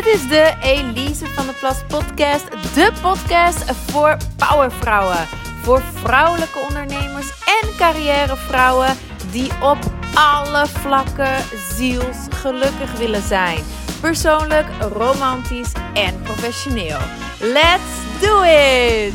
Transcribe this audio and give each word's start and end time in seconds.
Dit 0.00 0.14
is 0.14 0.28
de 0.28 0.54
Elise 0.62 1.26
van 1.26 1.46
der 1.46 1.54
Plas 1.54 1.84
podcast. 1.88 2.50
De 2.74 2.92
podcast 3.02 3.72
voor 3.72 4.16
powervrouwen. 4.36 5.26
Voor 5.62 5.82
vrouwelijke 5.94 6.58
ondernemers 6.58 7.30
en 7.62 7.76
carrièrevrouwen 7.76 8.96
die 9.30 9.50
op 9.62 9.78
alle 10.14 10.66
vlakken 10.66 11.42
zielsgelukkig 11.76 12.92
willen 12.98 13.22
zijn. 13.22 13.64
Persoonlijk, 14.00 14.66
romantisch 14.92 15.72
en 15.94 16.22
professioneel. 16.22 16.98
Let's 17.40 18.20
do 18.20 18.42
it! 18.42 19.14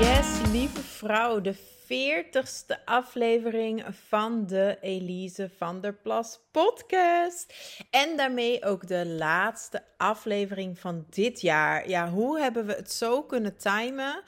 Yes, 0.00 0.50
lieve 0.52 0.80
vrouw, 0.96 1.40
de 1.40 1.54
veertigste 1.88 2.86
aflevering 2.86 3.84
van 4.08 4.46
de 4.46 4.78
Elise 4.80 5.50
van 5.56 5.80
der 5.80 5.94
Plas 5.94 6.40
podcast. 6.50 7.54
En 7.90 8.16
daarmee 8.16 8.64
ook 8.64 8.86
de 8.86 9.06
laatste 9.06 9.82
aflevering 9.96 10.78
van 10.78 11.06
dit 11.10 11.40
jaar. 11.40 11.88
Ja, 11.88 12.10
hoe 12.10 12.40
hebben 12.40 12.66
we 12.66 12.72
het 12.72 12.92
zo 12.92 13.22
kunnen 13.22 13.56
timen? 13.56 14.22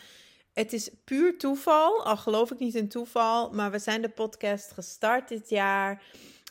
Het 0.52 0.72
is 0.72 0.90
puur 1.04 1.38
toeval, 1.38 2.04
al 2.04 2.16
geloof 2.16 2.50
ik 2.50 2.58
niet 2.58 2.74
in 2.74 2.88
toeval, 2.88 3.50
maar 3.50 3.70
we 3.70 3.78
zijn 3.78 4.02
de 4.02 4.08
podcast 4.08 4.72
gestart 4.72 5.28
dit 5.28 5.48
jaar. 5.48 6.02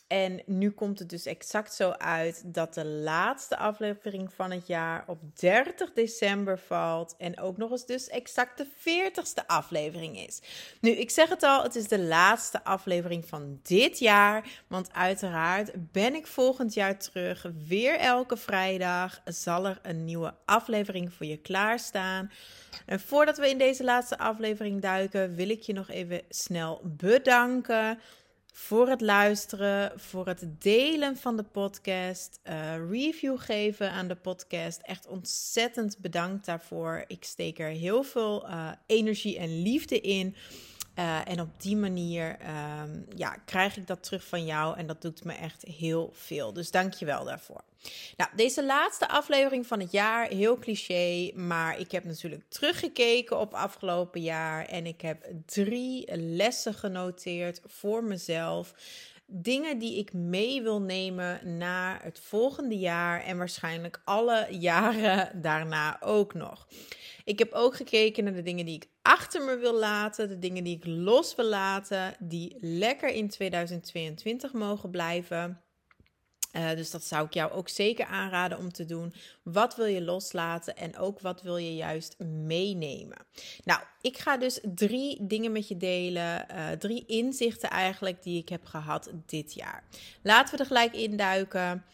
En 0.09 0.41
nu 0.45 0.71
komt 0.71 0.99
het 0.99 1.09
dus 1.09 1.25
exact 1.25 1.73
zo 1.73 1.89
uit 1.91 2.41
dat 2.45 2.73
de 2.73 2.85
laatste 2.85 3.57
aflevering 3.57 4.33
van 4.33 4.51
het 4.51 4.67
jaar 4.67 5.03
op 5.07 5.19
30 5.39 5.93
december 5.93 6.59
valt. 6.59 7.15
En 7.17 7.39
ook 7.39 7.57
nog 7.57 7.71
eens 7.71 7.85
dus 7.85 8.07
exact 8.07 8.57
de 8.57 8.65
40ste 8.65 9.45
aflevering 9.45 10.19
is. 10.27 10.41
Nu, 10.81 10.91
ik 10.91 11.09
zeg 11.09 11.29
het 11.29 11.43
al, 11.43 11.63
het 11.63 11.75
is 11.75 11.88
de 11.88 11.99
laatste 11.99 12.63
aflevering 12.63 13.27
van 13.27 13.59
dit 13.63 13.99
jaar. 13.99 14.63
Want 14.67 14.93
uiteraard 14.93 15.71
ben 15.91 16.16
ik 16.16 16.27
volgend 16.27 16.73
jaar 16.73 16.97
terug. 16.97 17.45
Weer 17.67 17.95
elke 17.99 18.38
vrijdag 18.38 19.21
zal 19.25 19.66
er 19.66 19.79
een 19.81 20.05
nieuwe 20.05 20.33
aflevering 20.45 21.13
voor 21.13 21.25
je 21.25 21.38
klaarstaan. 21.38 22.31
En 22.85 22.99
voordat 22.99 23.38
we 23.38 23.49
in 23.49 23.57
deze 23.57 23.83
laatste 23.83 24.17
aflevering 24.17 24.81
duiken, 24.81 25.35
wil 25.35 25.49
ik 25.49 25.61
je 25.61 25.73
nog 25.73 25.89
even 25.89 26.21
snel 26.29 26.81
bedanken 26.83 27.99
voor 28.61 28.89
het 28.89 29.02
luisteren, 29.02 29.91
voor 29.95 30.27
het 30.27 30.61
delen 30.61 31.17
van 31.17 31.38
de 31.38 31.43
podcast, 31.43 32.39
uh, 32.49 32.75
review 32.89 33.39
geven 33.39 33.91
aan 33.91 34.07
de 34.07 34.16
podcast. 34.16 34.81
Echt 34.81 35.07
ontzettend 35.07 35.97
bedankt 35.97 36.45
daarvoor. 36.45 37.03
Ik 37.07 37.23
steek 37.23 37.59
er 37.59 37.69
heel 37.69 38.03
veel 38.03 38.47
uh, 38.47 38.71
energie 38.85 39.38
en 39.38 39.61
liefde 39.61 40.01
in. 40.01 40.35
Uh, 41.00 41.28
en 41.28 41.42
op 41.42 41.50
die 41.61 41.75
manier 41.75 42.38
um, 42.81 43.05
ja, 43.16 43.36
krijg 43.45 43.78
ik 43.78 43.88
dat 43.88 44.03
terug 44.03 44.23
van 44.23 44.45
jou 44.45 44.78
en 44.78 44.88
dat 44.88 45.02
doet 45.02 45.23
me 45.23 45.33
echt 45.33 45.64
heel 45.64 46.11
veel. 46.14 46.53
Dus 46.53 46.72
dank 46.72 46.94
je 46.94 47.06
wel 47.06 47.23
daarvoor. 47.23 47.61
Nou, 48.17 48.30
deze 48.36 48.66
laatste 48.66 49.08
aflevering 49.08 49.67
van 49.67 49.80
het 49.80 49.91
jaar, 49.91 50.28
heel 50.28 50.59
cliché, 50.59 51.31
maar 51.36 51.80
ik 51.80 51.91
heb 51.91 52.03
natuurlijk 52.03 52.44
teruggekeken 52.47 53.39
op 53.39 53.53
afgelopen 53.53 54.22
jaar 54.22 54.66
en 54.66 54.86
ik 54.86 55.02
heb 55.02 55.25
drie 55.45 56.16
lessen 56.16 56.73
genoteerd 56.73 57.61
voor 57.66 58.03
mezelf. 58.03 58.73
Dingen 59.31 59.77
die 59.77 59.97
ik 59.97 60.13
mee 60.13 60.61
wil 60.61 60.81
nemen 60.81 61.58
naar 61.58 62.03
het 62.03 62.19
volgende 62.19 62.77
jaar 62.77 63.23
en 63.23 63.38
waarschijnlijk 63.38 64.02
alle 64.03 64.47
jaren 64.49 65.31
daarna 65.41 66.02
ook 66.02 66.33
nog. 66.33 66.67
Ik 67.23 67.39
heb 67.39 67.52
ook 67.52 67.75
gekeken 67.75 68.23
naar 68.23 68.33
de 68.33 68.41
dingen 68.41 68.66
die 68.66 68.75
ik 68.75 68.89
achter 69.02 69.41
me 69.41 69.57
wil 69.57 69.80
laten, 69.80 70.27
de 70.27 70.39
dingen 70.39 70.63
die 70.63 70.75
ik 70.75 70.85
los 70.85 71.35
wil 71.35 71.45
laten, 71.45 72.16
die 72.19 72.57
lekker 72.59 73.09
in 73.09 73.29
2022 73.29 74.53
mogen 74.53 74.90
blijven. 74.90 75.61
Uh, 76.51 76.69
dus 76.69 76.91
dat 76.91 77.03
zou 77.03 77.25
ik 77.25 77.33
jou 77.33 77.51
ook 77.51 77.69
zeker 77.69 78.05
aanraden 78.05 78.57
om 78.57 78.71
te 78.71 78.85
doen. 78.85 79.13
Wat 79.43 79.75
wil 79.75 79.85
je 79.85 80.01
loslaten 80.01 80.77
en 80.77 80.97
ook 80.97 81.19
wat 81.19 81.41
wil 81.41 81.57
je 81.57 81.75
juist 81.75 82.19
meenemen? 82.19 83.17
Nou, 83.63 83.81
ik 84.01 84.17
ga 84.17 84.37
dus 84.37 84.59
drie 84.63 85.25
dingen 85.27 85.51
met 85.51 85.67
je 85.67 85.77
delen. 85.77 86.45
Uh, 86.51 86.69
drie 86.71 87.05
inzichten 87.05 87.69
eigenlijk 87.69 88.23
die 88.23 88.41
ik 88.41 88.49
heb 88.49 88.65
gehad 88.65 89.09
dit 89.25 89.53
jaar. 89.53 89.83
Laten 90.21 90.55
we 90.55 90.59
er 90.59 90.67
gelijk 90.67 90.93
induiken. 90.93 91.85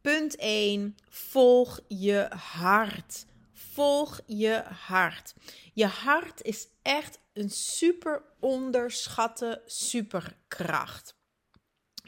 Punt 0.00 0.36
1. 0.36 0.96
Volg 1.08 1.80
je 1.88 2.26
hart. 2.30 3.26
Volg 3.52 4.20
je 4.26 4.62
hart. 4.86 5.34
Je 5.72 5.86
hart 5.86 6.42
is 6.42 6.66
echt 6.82 7.18
een 7.32 7.50
super 7.50 8.22
onderschatte 8.40 9.62
superkracht. 9.66 11.14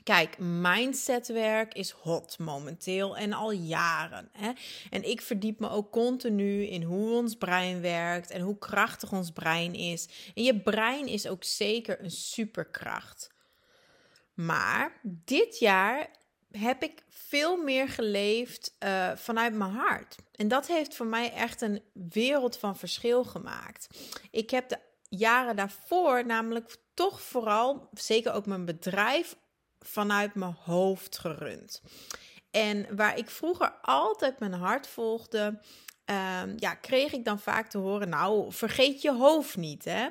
Kijk, 0.05 0.39
mindsetwerk 0.39 1.75
is 1.75 1.91
hot 1.91 2.39
momenteel 2.39 3.17
en 3.17 3.33
al 3.33 3.51
jaren. 3.51 4.29
Hè? 4.33 4.53
En 4.91 5.11
ik 5.11 5.21
verdiep 5.21 5.61
me 5.61 5.71
ook 5.71 5.91
continu 5.91 6.65
in 6.67 6.83
hoe 6.83 7.15
ons 7.15 7.35
brein 7.35 7.81
werkt 7.81 8.31
en 8.31 8.41
hoe 8.41 8.59
krachtig 8.59 9.13
ons 9.13 9.31
brein 9.31 9.75
is. 9.75 10.09
En 10.35 10.43
je 10.43 10.61
brein 10.61 11.07
is 11.07 11.29
ook 11.29 11.45
zeker 11.45 12.03
een 12.03 12.11
superkracht. 12.11 13.31
Maar 14.35 15.01
dit 15.03 15.59
jaar 15.59 16.11
heb 16.51 16.83
ik 16.83 17.05
veel 17.09 17.57
meer 17.57 17.89
geleefd 17.89 18.77
uh, 18.79 19.11
vanuit 19.17 19.55
mijn 19.55 19.71
hart. 19.71 20.17
En 20.35 20.49
dat 20.49 20.67
heeft 20.67 20.95
voor 20.95 21.07
mij 21.07 21.33
echt 21.33 21.61
een 21.61 21.83
wereld 21.93 22.57
van 22.57 22.77
verschil 22.77 23.25
gemaakt. 23.25 23.87
Ik 24.31 24.51
heb 24.51 24.69
de 24.69 24.79
jaren 25.09 25.57
daarvoor 25.57 26.27
namelijk 26.27 26.77
toch 26.95 27.23
vooral, 27.23 27.89
zeker 27.93 28.33
ook 28.33 28.47
mijn 28.47 28.65
bedrijf, 28.65 29.37
vanuit 29.87 30.35
mijn 30.35 30.57
hoofd 30.65 31.19
gerund. 31.19 31.83
En 32.51 32.97
waar 32.97 33.19
ik 33.19 33.31
vroeger 33.31 33.73
altijd 33.83 34.39
mijn 34.39 34.53
hart 34.53 34.87
volgde, 34.87 35.59
um, 36.07 36.55
ja, 36.57 36.75
kreeg 36.75 37.13
ik 37.13 37.25
dan 37.25 37.39
vaak 37.39 37.71
te 37.71 37.79
horen: 37.79 38.09
Nou, 38.09 38.53
vergeet 38.53 39.03
je 39.03 39.13
hoofd 39.13 39.57
niet. 39.57 39.85
Hè? 39.85 40.07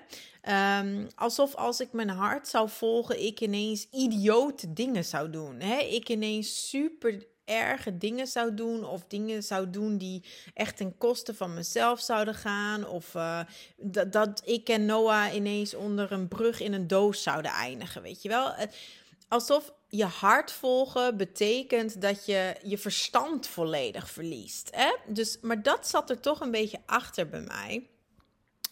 Um, 0.79 1.07
alsof 1.16 1.56
als 1.56 1.79
ik 1.79 1.91
mijn 1.91 2.09
hart 2.09 2.47
zou 2.47 2.69
volgen, 2.69 3.25
ik 3.25 3.41
ineens 3.41 3.88
idiote 3.91 4.73
dingen 4.73 5.06
zou 5.06 5.29
doen. 5.29 5.59
Hè? 5.59 5.78
Ik 5.78 6.09
ineens 6.09 6.69
super 6.69 7.25
erge 7.45 7.97
dingen 7.97 8.28
zou 8.28 8.53
doen 8.53 8.85
of 8.85 9.05
dingen 9.07 9.44
zou 9.44 9.69
doen 9.69 9.97
die 9.97 10.23
echt 10.53 10.78
ten 10.78 10.97
koste 10.97 11.34
van 11.34 11.53
mezelf 11.53 12.00
zouden 12.00 12.35
gaan 12.35 12.88
of 12.88 13.13
uh, 13.16 13.40
dat, 13.78 14.11
dat 14.11 14.41
ik 14.45 14.69
en 14.69 14.85
Noah 14.85 15.34
ineens 15.34 15.73
onder 15.73 16.11
een 16.11 16.28
brug 16.28 16.59
in 16.59 16.73
een 16.73 16.88
doos 16.88 17.23
zouden 17.23 17.51
eindigen, 17.51 18.01
weet 18.01 18.22
je 18.22 18.29
wel? 18.29 18.53
Alsof 19.33 19.73
je 19.88 20.05
hart 20.05 20.51
volgen 20.51 21.17
betekent 21.17 22.01
dat 22.01 22.25
je 22.25 22.55
je 22.63 22.77
verstand 22.77 23.47
volledig 23.47 24.09
verliest. 24.09 24.69
Hè? 24.71 24.95
Dus, 25.07 25.38
maar 25.41 25.61
dat 25.61 25.88
zat 25.88 26.09
er 26.09 26.19
toch 26.19 26.39
een 26.39 26.51
beetje 26.51 26.81
achter 26.85 27.29
bij 27.29 27.41
mij. 27.41 27.88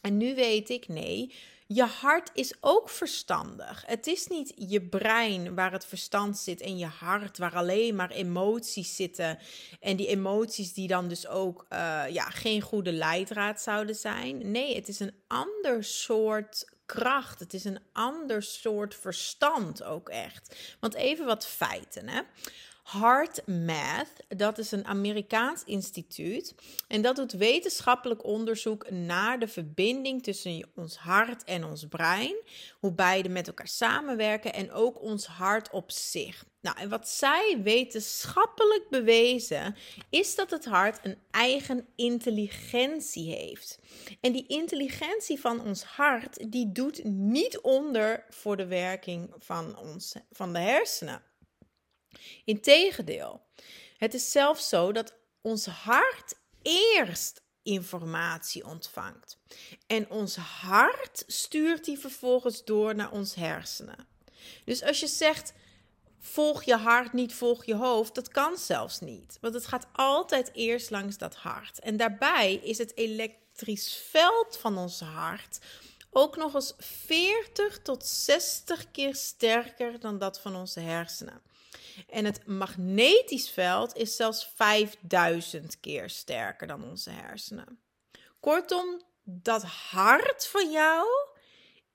En 0.01 0.17
nu 0.17 0.35
weet 0.35 0.69
ik, 0.69 0.87
nee, 0.87 1.33
je 1.67 1.83
hart 1.83 2.31
is 2.33 2.53
ook 2.59 2.89
verstandig. 2.89 3.83
Het 3.87 4.07
is 4.07 4.27
niet 4.27 4.53
je 4.55 4.81
brein 4.81 5.55
waar 5.55 5.71
het 5.71 5.85
verstand 5.85 6.37
zit 6.37 6.61
en 6.61 6.77
je 6.77 6.85
hart 6.85 7.37
waar 7.37 7.55
alleen 7.55 7.95
maar 7.95 8.11
emoties 8.11 8.95
zitten. 8.95 9.39
En 9.79 9.95
die 9.95 10.07
emoties 10.07 10.73
die 10.73 10.87
dan 10.87 11.07
dus 11.07 11.27
ook 11.27 11.65
uh, 11.69 12.03
ja, 12.09 12.23
geen 12.23 12.61
goede 12.61 12.91
leidraad 12.91 13.61
zouden 13.61 13.95
zijn. 13.95 14.51
Nee, 14.51 14.75
het 14.75 14.87
is 14.87 14.99
een 14.99 15.15
ander 15.27 15.83
soort 15.83 16.65
kracht. 16.91 17.39
Het 17.39 17.53
is 17.53 17.63
een 17.63 17.79
ander 17.93 18.43
soort 18.43 18.95
verstand 18.95 19.83
ook 19.83 20.09
echt. 20.09 20.55
Want 20.79 20.93
even 20.93 21.25
wat 21.25 21.47
feiten, 21.47 22.07
hè. 22.09 22.21
Heart 22.91 23.47
Math, 23.47 24.11
dat 24.27 24.57
is 24.57 24.71
een 24.71 24.85
Amerikaans 24.85 25.63
instituut 25.65 26.55
en 26.87 27.01
dat 27.01 27.15
doet 27.15 27.31
wetenschappelijk 27.31 28.23
onderzoek 28.23 28.89
naar 28.89 29.39
de 29.39 29.47
verbinding 29.47 30.23
tussen 30.23 30.69
ons 30.75 30.97
hart 30.97 31.43
en 31.43 31.63
ons 31.63 31.85
brein, 31.89 32.35
hoe 32.79 32.93
beide 32.93 33.29
met 33.29 33.47
elkaar 33.47 33.67
samenwerken 33.67 34.53
en 34.53 34.71
ook 34.71 35.01
ons 35.01 35.25
hart 35.25 35.69
op 35.69 35.91
zich. 35.91 36.45
Nou, 36.61 36.77
en 36.77 36.89
wat 36.89 37.09
zij 37.09 37.59
wetenschappelijk 37.63 38.89
bewezen, 38.89 39.75
is 40.09 40.35
dat 40.35 40.51
het 40.51 40.65
hart 40.65 40.99
een 41.05 41.17
eigen 41.31 41.87
intelligentie 41.95 43.35
heeft. 43.35 43.79
En 44.21 44.31
die 44.31 44.47
intelligentie 44.47 45.39
van 45.39 45.61
ons 45.61 45.83
hart, 45.83 46.51
die 46.51 46.71
doet 46.71 47.03
niet 47.03 47.59
onder 47.59 48.25
voor 48.29 48.57
de 48.57 48.67
werking 48.67 49.33
van, 49.39 49.77
ons, 49.77 50.15
van 50.31 50.53
de 50.53 50.59
hersenen. 50.59 51.29
Integendeel, 52.45 53.41
het 53.97 54.13
is 54.13 54.31
zelfs 54.31 54.69
zo 54.69 54.91
dat 54.91 55.13
ons 55.41 55.65
hart 55.65 56.35
eerst 56.61 57.41
informatie 57.63 58.65
ontvangt. 58.65 59.37
En 59.87 60.09
ons 60.09 60.35
hart 60.35 61.23
stuurt 61.27 61.85
die 61.85 61.99
vervolgens 61.99 62.63
door 62.63 62.95
naar 62.95 63.11
ons 63.11 63.35
hersenen. 63.35 64.07
Dus 64.65 64.83
als 64.83 64.99
je 64.99 65.07
zegt, 65.07 65.53
volg 66.19 66.63
je 66.63 66.75
hart, 66.75 67.13
niet 67.13 67.33
volg 67.33 67.65
je 67.65 67.75
hoofd, 67.75 68.15
dat 68.15 68.27
kan 68.27 68.57
zelfs 68.57 68.99
niet. 68.99 69.37
Want 69.41 69.53
het 69.53 69.67
gaat 69.67 69.87
altijd 69.93 70.51
eerst 70.53 70.89
langs 70.89 71.17
dat 71.17 71.35
hart. 71.35 71.79
En 71.79 71.97
daarbij 71.97 72.53
is 72.53 72.77
het 72.77 72.97
elektrisch 72.97 74.03
veld 74.09 74.57
van 74.57 74.77
ons 74.77 74.99
hart 74.99 75.59
ook 76.09 76.37
nog 76.37 76.53
eens 76.53 76.73
40 76.77 77.81
tot 77.81 78.05
60 78.05 78.91
keer 78.91 79.15
sterker 79.15 79.99
dan 79.99 80.17
dat 80.17 80.39
van 80.39 80.55
onze 80.55 80.79
hersenen. 80.79 81.41
En 82.09 82.25
het 82.25 82.45
magnetisch 82.47 83.49
veld 83.49 83.95
is 83.95 84.15
zelfs 84.15 84.51
5000 84.55 85.79
keer 85.79 86.09
sterker 86.09 86.67
dan 86.67 86.83
onze 86.89 87.09
hersenen. 87.09 87.79
Kortom, 88.39 89.01
dat 89.23 89.63
hart 89.63 90.47
van 90.47 90.71
jou 90.71 91.07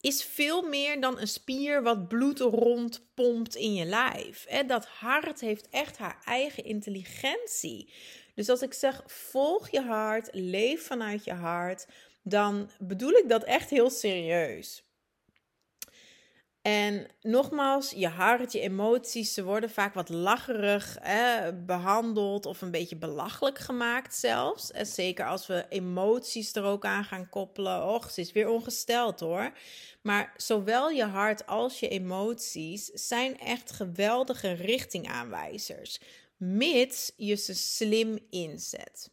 is 0.00 0.24
veel 0.24 0.62
meer 0.62 1.00
dan 1.00 1.20
een 1.20 1.28
spier 1.28 1.82
wat 1.82 2.08
bloed 2.08 2.40
rondpompt 2.40 3.54
in 3.54 3.74
je 3.74 3.84
lijf. 3.84 4.46
Dat 4.66 4.86
hart 4.86 5.40
heeft 5.40 5.68
echt 5.68 5.98
haar 5.98 6.20
eigen 6.24 6.64
intelligentie. 6.64 7.92
Dus 8.34 8.48
als 8.48 8.62
ik 8.62 8.74
zeg 8.74 9.02
volg 9.06 9.68
je 9.68 9.82
hart, 9.82 10.28
leef 10.32 10.86
vanuit 10.86 11.24
je 11.24 11.32
hart, 11.32 11.86
dan 12.22 12.70
bedoel 12.78 13.12
ik 13.12 13.28
dat 13.28 13.44
echt 13.44 13.70
heel 13.70 13.90
serieus. 13.90 14.82
En 16.66 17.06
nogmaals, 17.22 17.90
je 17.90 18.08
hart, 18.08 18.52
je 18.52 18.60
emoties, 18.60 19.34
ze 19.34 19.44
worden 19.44 19.70
vaak 19.70 19.94
wat 19.94 20.08
lacherig 20.08 20.98
behandeld 21.66 22.46
of 22.46 22.62
een 22.62 22.70
beetje 22.70 22.96
belachelijk 22.96 23.58
gemaakt 23.58 24.14
zelfs. 24.14 24.72
En 24.72 24.86
zeker 24.86 25.26
als 25.26 25.46
we 25.46 25.66
emoties 25.68 26.54
er 26.54 26.64
ook 26.64 26.84
aan 26.84 27.04
gaan 27.04 27.28
koppelen. 27.28 27.84
Och, 27.84 28.10
ze 28.10 28.20
is 28.20 28.32
weer 28.32 28.48
ongesteld 28.48 29.20
hoor. 29.20 29.52
Maar 30.02 30.32
zowel 30.36 30.90
je 30.90 31.04
hart 31.04 31.46
als 31.46 31.80
je 31.80 31.88
emoties 31.88 32.84
zijn 32.86 33.38
echt 33.38 33.72
geweldige 33.72 34.52
richtingaanwijzers, 34.52 36.00
mits 36.36 37.12
je 37.16 37.34
ze 37.34 37.54
slim 37.54 38.18
inzet. 38.30 39.10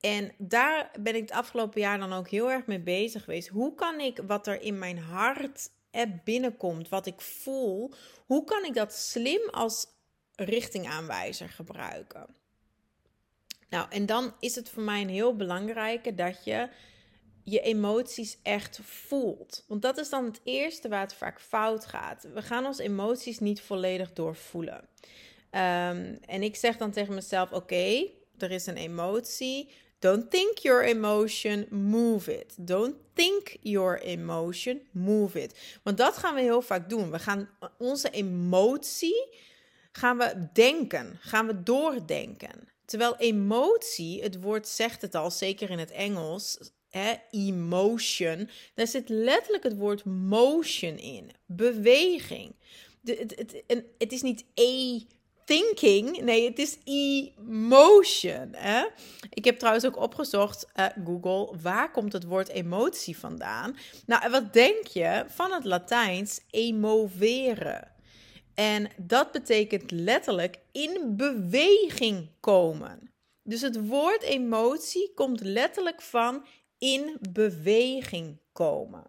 En 0.00 0.32
daar 0.38 0.90
ben 1.00 1.14
ik 1.14 1.20
het 1.20 1.30
afgelopen 1.30 1.80
jaar 1.80 1.98
dan 1.98 2.12
ook 2.12 2.28
heel 2.28 2.50
erg 2.50 2.66
mee 2.66 2.80
bezig 2.80 3.24
geweest. 3.24 3.48
Hoe 3.48 3.74
kan 3.74 4.00
ik 4.00 4.20
wat 4.26 4.46
er 4.46 4.60
in 4.60 4.78
mijn 4.78 4.98
hart 4.98 5.74
binnenkomt, 6.24 6.88
wat 6.88 7.06
ik 7.06 7.20
voel, 7.20 7.92
hoe 8.26 8.44
kan 8.44 8.64
ik 8.64 8.74
dat 8.74 8.94
slim 8.94 9.48
als 9.50 9.86
richtingaanwijzer 10.34 11.48
gebruiken? 11.48 12.26
Nou, 13.68 13.86
en 13.90 14.06
dan 14.06 14.34
is 14.40 14.54
het 14.54 14.68
voor 14.68 14.82
mij 14.82 15.00
een 15.00 15.08
heel 15.08 15.36
belangrijke 15.36 16.14
dat 16.14 16.44
je 16.44 16.68
je 17.44 17.60
emoties 17.60 18.38
echt 18.42 18.80
voelt. 18.82 19.64
Want 19.68 19.82
dat 19.82 19.98
is 19.98 20.08
dan 20.08 20.24
het 20.24 20.40
eerste 20.44 20.88
waar 20.88 21.00
het 21.00 21.14
vaak 21.14 21.40
fout 21.40 21.86
gaat. 21.86 22.28
We 22.34 22.42
gaan 22.42 22.66
onze 22.66 22.82
emoties 22.82 23.38
niet 23.38 23.60
volledig 23.60 24.12
doorvoelen. 24.12 24.88
Um, 25.50 26.18
en 26.20 26.42
ik 26.42 26.56
zeg 26.56 26.76
dan 26.76 26.90
tegen 26.90 27.14
mezelf: 27.14 27.52
oké, 27.52 28.06
er 28.38 28.50
is 28.50 28.66
een 28.66 28.76
emotie. 28.76 29.70
Don't 30.06 30.30
think 30.30 30.58
your 30.58 30.84
emotion, 30.84 31.66
move 31.70 32.28
it. 32.28 32.54
Don't 32.58 32.94
think 33.14 33.56
your 33.62 34.00
emotion, 34.02 34.80
move 34.92 35.40
it. 35.42 35.78
Want 35.82 35.96
dat 35.96 36.16
gaan 36.16 36.34
we 36.34 36.40
heel 36.40 36.62
vaak 36.62 36.88
doen. 36.88 37.10
We 37.10 37.18
gaan 37.18 37.48
onze 37.78 38.10
emotie 38.10 39.28
gaan 39.92 40.18
we 40.18 40.48
denken, 40.52 41.18
gaan 41.20 41.46
we 41.46 41.62
doordenken. 41.62 42.68
Terwijl 42.84 43.16
emotie, 43.16 44.22
het 44.22 44.40
woord 44.40 44.68
zegt 44.68 45.02
het 45.02 45.14
al, 45.14 45.30
zeker 45.30 45.70
in 45.70 45.78
het 45.78 45.90
Engels, 45.90 46.58
hè, 46.88 47.14
emotion, 47.30 48.48
daar 48.74 48.86
zit 48.86 49.08
letterlijk 49.08 49.62
het 49.62 49.76
woord 49.76 50.04
motion 50.04 50.98
in, 50.98 51.30
beweging. 51.46 52.54
De, 53.00 53.14
het, 53.14 53.62
het, 53.66 53.84
het 53.98 54.12
is 54.12 54.22
niet 54.22 54.44
e 54.54 55.00
thinking. 55.46 56.20
Nee, 56.20 56.48
het 56.48 56.58
is 56.58 56.78
emotion. 56.84 58.48
Hè? 58.52 58.86
Ik 59.30 59.44
heb 59.44 59.58
trouwens 59.58 59.86
ook 59.86 59.96
opgezocht, 59.96 60.66
uh, 60.76 60.86
Google, 61.04 61.58
waar 61.62 61.90
komt 61.90 62.12
het 62.12 62.24
woord 62.24 62.48
emotie 62.48 63.18
vandaan? 63.18 63.76
Nou, 64.06 64.30
wat 64.30 64.52
denk 64.52 64.86
je 64.86 65.24
van 65.28 65.52
het 65.52 65.64
Latijns 65.64 66.40
emoveren? 66.50 67.94
En 68.54 68.90
dat 68.96 69.32
betekent 69.32 69.90
letterlijk 69.90 70.58
in 70.72 71.16
beweging 71.16 72.30
komen. 72.40 73.10
Dus 73.42 73.60
het 73.60 73.86
woord 73.86 74.22
emotie 74.22 75.12
komt 75.14 75.40
letterlijk 75.40 76.02
van 76.02 76.46
in 76.78 77.16
beweging 77.30 78.38
komen. 78.52 79.04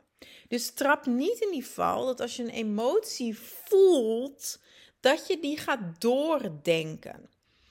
Dus 0.47 0.71
trap 0.73 1.05
niet 1.05 1.39
in 1.39 1.51
die 1.51 1.65
val 1.65 2.05
dat 2.05 2.21
als 2.21 2.35
je 2.35 2.43
een 2.43 2.49
emotie 2.49 3.37
voelt, 3.39 4.59
dat 4.99 5.27
je 5.27 5.39
die 5.39 5.57
gaat 5.57 6.01
doordenken. 6.01 7.29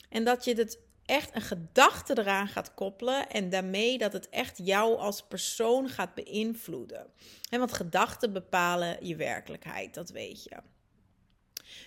En 0.09 0.25
dat 0.25 0.45
je 0.45 0.55
het 0.55 0.79
echt 1.05 1.35
een 1.35 1.43
gedachte 1.43 2.19
eraan 2.19 2.49
gaat 2.49 2.75
koppelen 2.75 3.29
en 3.29 3.51
daarmee 3.51 3.99
dat 3.99 4.13
het 4.13 4.29
echt 4.29 4.59
jou 4.65 4.97
als 4.97 5.23
persoon 5.23 5.89
gaat 5.89 6.15
beïnvloeden. 6.15 7.07
En 7.51 7.59
want 7.59 7.73
gedachten 7.73 8.33
bepalen 8.33 9.07
je 9.07 9.17
werkelijkheid, 9.17 9.95
dat 9.95 10.11
weet 10.11 10.45
je. 10.45 10.57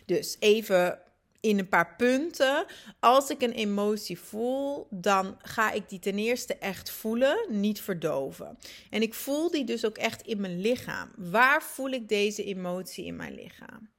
Dus 0.06 0.38
even 0.40 1.00
in 1.40 1.60
een 1.60 1.70
paar 1.70 1.96
punten. 1.96 2.66
Als 3.00 3.30
ik 3.30 3.42
een 3.42 3.52
emotie 3.52 4.20
voel, 4.20 4.88
dan 4.90 5.38
ga 5.42 5.72
ik 5.72 5.90
die 5.90 6.00
ten 6.00 6.18
eerste 6.18 6.56
echt 6.56 6.90
voelen, 6.90 7.38
niet 7.50 7.82
verdoven. 7.82 8.58
En 8.90 9.02
ik 9.02 9.14
voel 9.14 9.52
die 9.52 9.64
dus 9.64 9.86
ook 9.86 9.98
echt 9.98 10.22
in 10.22 10.42
mijn 10.42 10.62
lichaam. 10.62 11.12
Waar 11.16 11.64
voel 11.64 11.90
ik 11.90 12.10
deze 12.10 12.44
emotie 12.44 13.06
in 13.06 13.16
mijn 13.16 13.36
lichaam? 13.36 13.90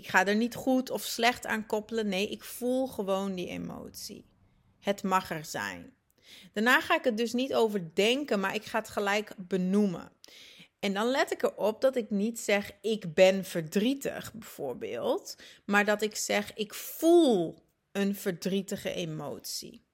Ik 0.00 0.08
ga 0.08 0.26
er 0.26 0.36
niet 0.36 0.54
goed 0.54 0.90
of 0.90 1.02
slecht 1.02 1.46
aan 1.46 1.66
koppelen. 1.66 2.08
Nee, 2.08 2.28
ik 2.28 2.44
voel 2.44 2.86
gewoon 2.86 3.34
die 3.34 3.48
emotie. 3.48 4.24
Het 4.78 5.02
mag 5.02 5.30
er 5.30 5.44
zijn. 5.44 5.92
Daarna 6.52 6.80
ga 6.80 6.96
ik 6.96 7.04
het 7.04 7.16
dus 7.16 7.32
niet 7.32 7.54
over 7.54 7.94
denken, 7.94 8.40
maar 8.40 8.54
ik 8.54 8.64
ga 8.64 8.78
het 8.78 8.88
gelijk 8.88 9.32
benoemen. 9.36 10.12
En 10.78 10.92
dan 10.92 11.10
let 11.10 11.32
ik 11.32 11.42
erop 11.42 11.80
dat 11.80 11.96
ik 11.96 12.10
niet 12.10 12.40
zeg 12.40 12.72
ik 12.80 13.14
ben 13.14 13.44
verdrietig 13.44 14.32
bijvoorbeeld, 14.32 15.36
maar 15.64 15.84
dat 15.84 16.02
ik 16.02 16.16
zeg 16.16 16.54
ik 16.54 16.74
voel 16.74 17.58
een 17.92 18.16
verdrietige 18.16 18.92
emotie. 18.92 19.84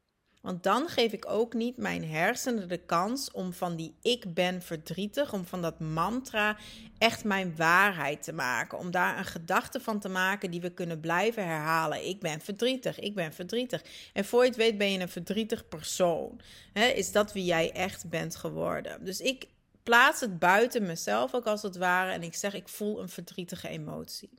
Want 0.46 0.62
dan 0.62 0.88
geef 0.88 1.12
ik 1.12 1.24
ook 1.28 1.54
niet 1.54 1.76
mijn 1.76 2.04
hersenen 2.04 2.68
de 2.68 2.76
kans 2.76 3.30
om 3.30 3.52
van 3.52 3.76
die 3.76 3.94
ik 4.02 4.34
ben 4.34 4.62
verdrietig, 4.62 5.32
om 5.32 5.44
van 5.44 5.62
dat 5.62 5.80
mantra 5.80 6.56
echt 6.98 7.24
mijn 7.24 7.56
waarheid 7.56 8.22
te 8.22 8.32
maken. 8.32 8.78
Om 8.78 8.90
daar 8.90 9.18
een 9.18 9.24
gedachte 9.24 9.80
van 9.80 10.00
te 10.00 10.08
maken 10.08 10.50
die 10.50 10.60
we 10.60 10.70
kunnen 10.70 11.00
blijven 11.00 11.46
herhalen. 11.46 12.08
Ik 12.08 12.20
ben 12.20 12.40
verdrietig, 12.40 12.98
ik 12.98 13.14
ben 13.14 13.32
verdrietig. 13.32 13.82
En 14.12 14.24
voor 14.24 14.42
je 14.42 14.48
het 14.48 14.56
weet 14.56 14.78
ben 14.78 14.92
je 14.92 15.00
een 15.00 15.08
verdrietig 15.08 15.68
persoon. 15.68 16.40
is 16.72 17.12
dat 17.12 17.32
wie 17.32 17.44
jij 17.44 17.72
echt 17.72 18.08
bent 18.08 18.36
geworden? 18.36 19.04
Dus 19.04 19.20
ik 19.20 19.46
plaats 19.86 20.20
het 20.20 20.38
buiten 20.38 20.86
mezelf 20.86 21.34
ook 21.34 21.46
als 21.46 21.62
het 21.62 21.76
ware 21.76 22.12
en 22.12 22.22
ik 22.22 22.34
zeg 22.34 22.54
ik 22.54 22.68
voel 22.68 23.00
een 23.00 23.08
verdrietige 23.08 23.68
emotie. 23.68 24.30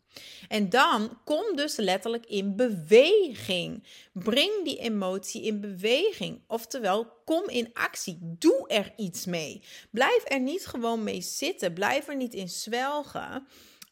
En 0.47 0.69
dan 0.69 1.19
kom 1.23 1.55
dus 1.55 1.75
letterlijk 1.75 2.25
in 2.25 2.55
beweging. 2.55 3.83
Breng 4.13 4.63
die 4.63 4.77
emotie 4.77 5.43
in 5.43 5.61
beweging. 5.61 6.41
Oftewel, 6.47 7.07
kom 7.25 7.49
in 7.49 7.69
actie. 7.73 8.17
Doe 8.21 8.67
er 8.67 8.93
iets 8.95 9.25
mee. 9.25 9.61
Blijf 9.91 10.23
er 10.23 10.39
niet 10.39 10.65
gewoon 10.65 11.03
mee 11.03 11.21
zitten. 11.21 11.73
Blijf 11.73 12.07
er 12.07 12.15
niet 12.15 12.33
in 12.33 12.49
zwelgen. 12.49 13.47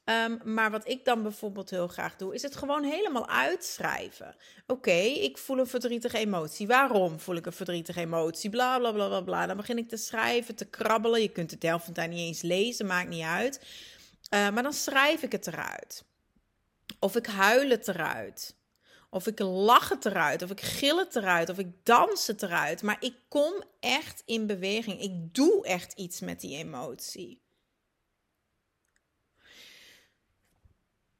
Ehm, 0.05 0.37
maar 0.43 0.71
wat 0.71 0.87
ik 0.87 1.05
dan 1.05 1.23
bijvoorbeeld 1.23 1.69
heel 1.69 1.87
graag 1.87 2.15
doe, 2.15 2.33
is 2.33 2.41
het 2.41 2.55
gewoon 2.55 2.83
helemaal 2.83 3.27
uitschrijven. 3.27 4.35
Oké, 4.67 4.91
ik 4.91 5.37
voel 5.37 5.59
een 5.59 5.67
verdrietige 5.67 6.17
emotie. 6.17 6.67
Waarom 6.67 7.19
voel 7.19 7.35
ik 7.35 7.45
een 7.45 7.53
verdrietige 7.53 7.99
emotie? 7.99 8.49
Bla 8.49 8.77
bla 8.77 8.91
bla 8.91 9.07
bla 9.07 9.21
bla. 9.21 9.45
Dan 9.45 9.57
begin 9.57 9.77
ik 9.77 9.89
te 9.89 9.97
schrijven, 9.97 10.55
te 10.55 10.65
krabbelen. 10.65 11.21
Je 11.21 11.31
kunt 11.31 11.51
het 11.51 11.61
de 11.61 11.67
helft 11.67 11.85
van 11.85 11.93
tijd 11.93 12.09
niet 12.09 12.19
eens 12.19 12.41
lezen, 12.41 12.85
maakt 12.85 13.09
niet 13.09 13.23
uit. 13.23 13.59
Uh, 14.33 14.49
maar 14.49 14.63
dan 14.63 14.73
schrijf 14.73 15.21
ik 15.23 15.31
het 15.31 15.47
eruit. 15.47 16.03
Of 16.99 17.15
ik 17.15 17.25
huil 17.25 17.69
het 17.69 17.87
eruit. 17.87 18.55
Of 19.09 19.27
ik 19.27 19.39
lach 19.39 19.89
het 19.89 20.05
eruit. 20.05 20.41
Of 20.41 20.49
ik 20.49 20.61
gil 20.61 20.97
het 20.97 21.15
eruit. 21.15 21.49
Of 21.49 21.57
ik 21.57 21.67
dans 21.83 22.27
het 22.27 22.43
eruit. 22.43 22.81
Maar 22.81 22.97
ik 22.99 23.15
kom 23.27 23.63
echt 23.79 24.23
in 24.25 24.47
beweging. 24.47 25.01
Ik 25.01 25.33
doe 25.33 25.65
echt 25.65 25.93
iets 25.93 26.19
met 26.19 26.39
die 26.39 26.57
emotie. 26.57 27.44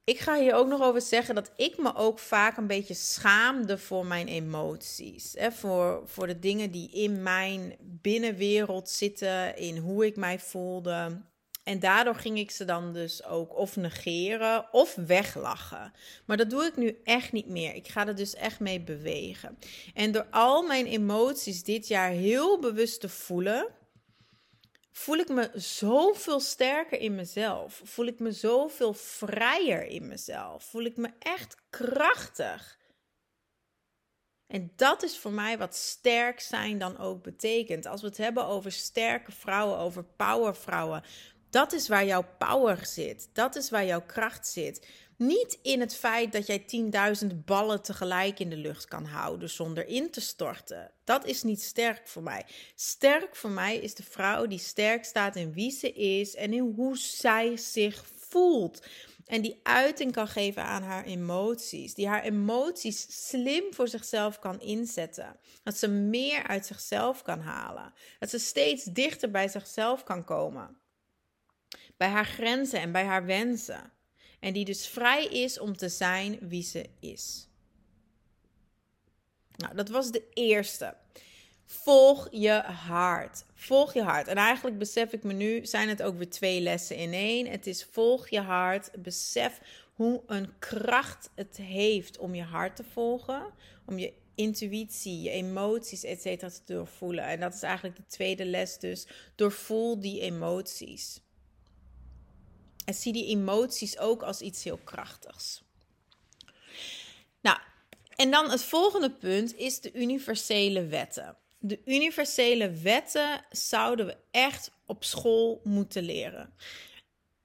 Ik 0.06 0.18
ga 0.18 0.38
hier 0.38 0.54
ook 0.54 0.68
nog 0.68 0.82
over 0.82 1.00
zeggen 1.00 1.34
dat 1.34 1.50
ik 1.56 1.78
me 1.78 1.94
ook 1.94 2.18
vaak 2.18 2.56
een 2.56 2.66
beetje 2.66 2.94
schaamde 2.94 3.78
voor 3.78 4.06
mijn 4.06 4.28
emoties. 4.28 5.34
Hè, 5.38 5.52
voor, 5.52 6.02
voor 6.04 6.26
de 6.26 6.38
dingen 6.38 6.70
die 6.70 6.90
in 6.90 7.22
mijn 7.22 7.76
binnenwereld 7.80 8.88
zitten, 8.88 9.56
in 9.56 9.76
hoe 9.76 10.06
ik 10.06 10.16
mij 10.16 10.38
voelde. 10.38 11.22
En 11.62 11.80
daardoor 11.80 12.14
ging 12.14 12.38
ik 12.38 12.50
ze 12.50 12.64
dan 12.64 12.92
dus 12.92 13.24
ook 13.24 13.56
of 13.56 13.76
negeren 13.76 14.72
of 14.72 14.94
weglachen. 14.94 15.92
Maar 16.26 16.36
dat 16.36 16.50
doe 16.50 16.64
ik 16.64 16.76
nu 16.76 17.00
echt 17.04 17.32
niet 17.32 17.48
meer. 17.48 17.74
Ik 17.74 17.88
ga 17.88 18.06
er 18.06 18.16
dus 18.16 18.34
echt 18.34 18.60
mee 18.60 18.80
bewegen. 18.80 19.58
En 19.94 20.12
door 20.12 20.26
al 20.30 20.62
mijn 20.62 20.86
emoties 20.86 21.62
dit 21.62 21.88
jaar 21.88 22.10
heel 22.10 22.58
bewust 22.60 23.00
te 23.00 23.08
voelen, 23.08 23.66
voel 24.96 25.16
ik 25.16 25.28
me 25.28 25.50
zoveel 25.54 26.40
sterker 26.40 27.00
in 27.00 27.14
mezelf. 27.14 27.80
Voel 27.84 28.06
ik 28.06 28.18
me 28.18 28.32
zoveel 28.32 28.94
vrijer 28.94 29.84
in 29.84 30.06
mezelf. 30.06 30.64
Voel 30.64 30.84
ik 30.84 30.96
me 30.96 31.10
echt 31.18 31.56
krachtig. 31.70 32.78
En 34.46 34.72
dat 34.76 35.02
is 35.02 35.18
voor 35.18 35.32
mij 35.32 35.58
wat 35.58 35.74
sterk 35.74 36.40
zijn 36.40 36.78
dan 36.78 36.98
ook 36.98 37.22
betekent. 37.22 37.86
Als 37.86 38.00
we 38.00 38.06
het 38.06 38.16
hebben 38.16 38.44
over 38.44 38.72
sterke 38.72 39.32
vrouwen, 39.32 39.78
over 39.78 40.04
powervrouwen, 40.04 41.02
dat 41.50 41.72
is 41.72 41.88
waar 41.88 42.04
jouw 42.04 42.26
power 42.38 42.86
zit. 42.86 43.30
Dat 43.32 43.56
is 43.56 43.70
waar 43.70 43.84
jouw 43.84 44.02
kracht 44.02 44.46
zit. 44.46 44.88
Niet 45.16 45.58
in 45.62 45.80
het 45.80 45.96
feit 45.96 46.32
dat 46.32 46.46
jij 46.46 46.64
10.000 47.22 47.26
ballen 47.44 47.82
tegelijk 47.82 48.38
in 48.38 48.50
de 48.50 48.56
lucht 48.56 48.84
kan 48.84 49.04
houden 49.04 49.50
zonder 49.50 49.86
in 49.86 50.10
te 50.10 50.20
storten. 50.20 50.90
Dat 51.04 51.24
is 51.24 51.42
niet 51.42 51.62
sterk 51.62 52.08
voor 52.08 52.22
mij. 52.22 52.46
Sterk 52.74 53.36
voor 53.36 53.50
mij 53.50 53.76
is 53.76 53.94
de 53.94 54.02
vrouw 54.02 54.46
die 54.46 54.58
sterk 54.58 55.04
staat 55.04 55.36
in 55.36 55.52
wie 55.52 55.70
ze 55.70 55.92
is 55.92 56.34
en 56.34 56.52
in 56.52 56.72
hoe 56.76 56.96
zij 56.96 57.56
zich 57.56 58.04
voelt. 58.28 58.86
En 59.26 59.42
die 59.42 59.60
uiting 59.62 60.12
kan 60.12 60.28
geven 60.28 60.62
aan 60.62 60.82
haar 60.82 61.04
emoties. 61.04 61.94
Die 61.94 62.08
haar 62.08 62.22
emoties 62.22 63.28
slim 63.28 63.74
voor 63.74 63.88
zichzelf 63.88 64.38
kan 64.38 64.60
inzetten. 64.60 65.36
Dat 65.62 65.76
ze 65.76 65.88
meer 65.88 66.46
uit 66.46 66.66
zichzelf 66.66 67.22
kan 67.22 67.40
halen. 67.40 67.92
Dat 68.18 68.30
ze 68.30 68.38
steeds 68.38 68.84
dichter 68.84 69.30
bij 69.30 69.48
zichzelf 69.48 70.02
kan 70.02 70.24
komen. 70.24 70.78
Bij 71.96 72.08
haar 72.08 72.26
grenzen 72.26 72.80
en 72.80 72.92
bij 72.92 73.04
haar 73.04 73.24
wensen. 73.24 73.95
En 74.46 74.52
die 74.52 74.64
dus 74.64 74.86
vrij 74.86 75.24
is 75.24 75.58
om 75.58 75.76
te 75.76 75.88
zijn 75.88 76.38
wie 76.40 76.62
ze 76.62 76.88
is. 77.00 77.48
Nou, 79.56 79.74
dat 79.74 79.88
was 79.88 80.10
de 80.10 80.22
eerste. 80.32 80.94
Volg 81.64 82.28
je 82.30 82.62
hart. 82.62 83.44
Volg 83.54 83.94
je 83.94 84.02
hart. 84.02 84.28
En 84.28 84.36
eigenlijk 84.36 84.78
besef 84.78 85.12
ik 85.12 85.22
me 85.22 85.32
nu, 85.32 85.66
zijn 85.66 85.88
het 85.88 86.02
ook 86.02 86.16
weer 86.16 86.30
twee 86.30 86.60
lessen 86.60 86.96
in 86.96 87.12
één. 87.12 87.46
Het 87.46 87.66
is 87.66 87.84
volg 87.84 88.28
je 88.28 88.40
hart. 88.40 88.90
Besef 89.02 89.60
hoe 89.94 90.22
een 90.26 90.58
kracht 90.58 91.30
het 91.34 91.56
heeft 91.56 92.18
om 92.18 92.34
je 92.34 92.42
hart 92.42 92.76
te 92.76 92.84
volgen. 92.92 93.52
Om 93.86 93.98
je 93.98 94.12
intuïtie, 94.34 95.22
je 95.22 95.30
emoties, 95.30 96.04
et 96.04 96.20
cetera, 96.20 96.50
te 96.50 96.60
doorvoelen. 96.64 97.24
En 97.24 97.40
dat 97.40 97.54
is 97.54 97.62
eigenlijk 97.62 97.96
de 97.96 98.06
tweede 98.06 98.44
les 98.44 98.78
dus. 98.78 99.06
Doorvoel 99.34 100.00
die 100.00 100.20
emoties. 100.20 101.20
En 102.86 102.94
zie 102.94 103.12
die 103.12 103.26
emoties 103.26 103.98
ook 103.98 104.22
als 104.22 104.40
iets 104.40 104.64
heel 104.64 104.80
krachtigs. 104.84 105.62
Nou, 107.40 107.58
en 108.16 108.30
dan 108.30 108.50
het 108.50 108.62
volgende 108.62 109.10
punt 109.10 109.56
is 109.56 109.80
de 109.80 109.92
universele 109.92 110.86
wetten. 110.86 111.36
De 111.58 111.80
universele 111.84 112.70
wetten 112.70 113.44
zouden 113.50 114.06
we 114.06 114.16
echt 114.30 114.70
op 114.86 115.04
school 115.04 115.60
moeten 115.64 116.02
leren. 116.02 116.54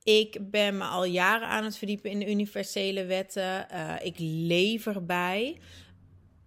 Ik 0.04 0.52
ben 0.52 0.78
me 0.78 0.84
al 0.84 1.04
jaren 1.04 1.48
aan 1.48 1.64
het 1.64 1.78
verdiepen 1.78 2.10
in 2.10 2.20
de 2.20 2.30
universele 2.30 3.06
wetten. 3.06 3.68
Uh, 3.72 3.96
ik 4.02 4.16
leef 4.20 4.86
erbij. 4.86 5.60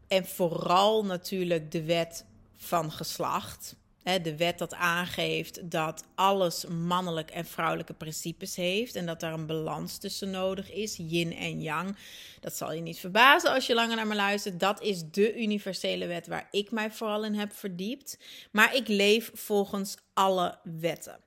En 0.09 0.27
vooral 0.27 1.05
natuurlijk 1.05 1.71
de 1.71 1.83
wet 1.83 2.25
van 2.57 2.93
geslacht 2.93 3.77
de 4.05 4.37
wet 4.37 4.59
dat 4.59 4.75
aangeeft 4.75 5.71
dat 5.71 6.05
alles 6.15 6.65
mannelijk 6.67 7.31
en 7.31 7.45
vrouwelijke 7.45 7.95
principes 7.95 8.57
heeft 8.57 8.95
en 8.95 9.07
dat 9.07 9.21
daar 9.21 9.33
een 9.33 9.47
balans 9.47 9.99
tussen 9.99 10.31
nodig 10.31 10.73
is, 10.73 10.97
yin 10.97 11.33
en 11.33 11.63
yang. 11.63 11.97
Dat 12.41 12.57
zal 12.57 12.73
je 12.73 12.81
niet 12.81 12.99
verbazen 12.99 13.51
als 13.51 13.67
je 13.67 13.75
langer 13.75 13.97
naar 13.97 14.07
me 14.07 14.15
luistert. 14.15 14.61
Dat 14.61 14.83
is 14.83 15.11
de 15.11 15.41
universele 15.43 16.07
wet 16.07 16.27
waar 16.27 16.49
ik 16.51 16.71
mij 16.71 16.91
vooral 16.91 17.25
in 17.25 17.35
heb 17.35 17.53
verdiept. 17.53 18.19
Maar 18.51 18.75
ik 18.75 18.89
leef 18.89 19.31
volgens 19.35 19.97
alle 20.13 20.59
wetten. 20.63 21.21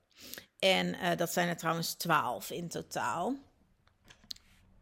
En 0.59 0.87
uh, 0.87 1.15
dat 1.15 1.33
zijn 1.33 1.47
er 1.47 1.57
trouwens 1.57 1.93
twaalf 1.93 2.51
in 2.51 2.67
totaal. 2.67 3.35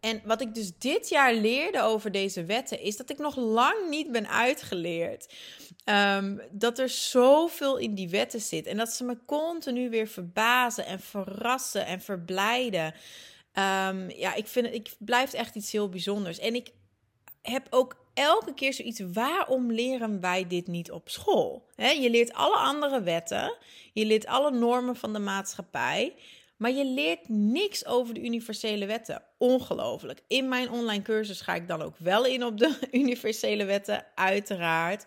En 0.06 0.22
wat 0.24 0.42
ik 0.42 0.54
dus 0.54 0.78
dit 0.78 1.10
jaar 1.10 1.34
leerde 1.34 1.82
over 1.82 2.12
deze 2.12 2.44
wetten, 2.44 2.80
is 2.80 2.98
dat 2.98 3.10
ik 3.10 3.18
nog 3.18 3.36
lang 3.36 3.90
niet 3.90 4.12
ben 4.12 4.30
uitgeleerd. 4.30 5.34
Um, 5.86 6.42
dat 6.52 6.80
er 6.80 6.90
zoveel 6.90 7.78
in 7.78 7.96
die 7.96 8.10
wetten 8.10 8.42
zit. 8.42 8.66
En 8.66 8.78
dat 8.78 8.94
ze 8.94 9.04
me 9.04 9.18
continu 9.26 9.90
weer 9.90 10.08
verbazen 10.08 10.86
en 10.86 11.00
verrassen 11.00 11.86
en 11.86 12.02
verblijden. 12.02 12.86
Um, 12.86 14.10
ja, 14.10 14.34
ik 14.34 14.48
vind 14.48 14.66
het, 14.66 14.76
ik 14.76 14.96
blijft 15.00 15.34
echt 15.34 15.56
iets 15.56 15.72
heel 15.72 15.90
bijzonders. 15.90 16.40
En 16.40 16.56
ik 16.56 16.72
heb 17.42 17.68
ook 17.70 17.96
elke 18.14 18.54
keer 18.54 18.74
zoiets. 18.74 19.00
Waarom 19.14 19.72
leren 19.72 20.20
wij 20.20 20.48
dit 20.48 20.68
niet 20.68 20.92
op 20.92 21.10
school? 21.10 21.70
je 21.76 22.10
leert 22.10 22.34
alle 22.34 22.58
andere 22.58 23.02
wetten. 23.02 23.58
Je 23.94 24.06
leert 24.06 24.26
alle 24.26 24.52
normen 24.52 24.96
van 24.96 25.14
de 25.14 25.20
maatschappij. 25.20 26.14
Maar 26.58 26.72
je 26.72 26.86
leert 26.86 27.30
niks 27.30 27.86
over 27.86 28.14
de 28.14 28.24
universele 28.24 28.86
wetten. 28.86 29.24
Ongelooflijk. 29.38 30.22
In 30.28 30.50
mijn 30.50 30.70
online 30.70 31.04
cursus 31.04 31.42
ga 31.42 31.56
ik 31.56 31.68
dan 31.68 31.82
ook 31.82 31.98
wel 31.98 32.26
in 32.26 32.44
op 32.44 32.58
de 32.58 32.78
universele 32.92 33.66
wetten, 33.66 34.06
uiteraard. 34.16 35.06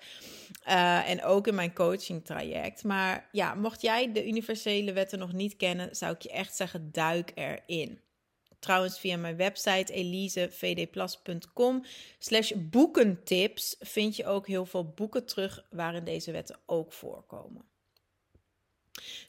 Uh, 0.68 1.08
en 1.08 1.22
ook 1.22 1.46
in 1.46 1.54
mijn 1.54 1.74
coaching 1.74 2.24
traject. 2.24 2.84
Maar 2.84 3.28
ja, 3.32 3.54
mocht 3.54 3.82
jij 3.82 4.12
de 4.12 4.26
universele 4.26 4.92
wetten 4.92 5.18
nog 5.18 5.32
niet 5.32 5.56
kennen, 5.56 5.96
zou 5.96 6.14
ik 6.14 6.22
je 6.22 6.30
echt 6.30 6.56
zeggen: 6.56 6.88
duik 6.92 7.32
erin. 7.34 8.00
Trouwens, 8.58 8.98
via 8.98 9.16
mijn 9.16 9.36
website 9.36 9.92
elisevdplas.com 9.92 11.84
slash 12.18 12.52
boekentips 12.56 13.76
vind 13.78 14.16
je 14.16 14.26
ook 14.26 14.46
heel 14.46 14.66
veel 14.66 14.92
boeken 14.92 15.26
terug 15.26 15.66
waarin 15.70 16.04
deze 16.04 16.32
wetten 16.32 16.58
ook 16.66 16.92
voorkomen. 16.92 17.64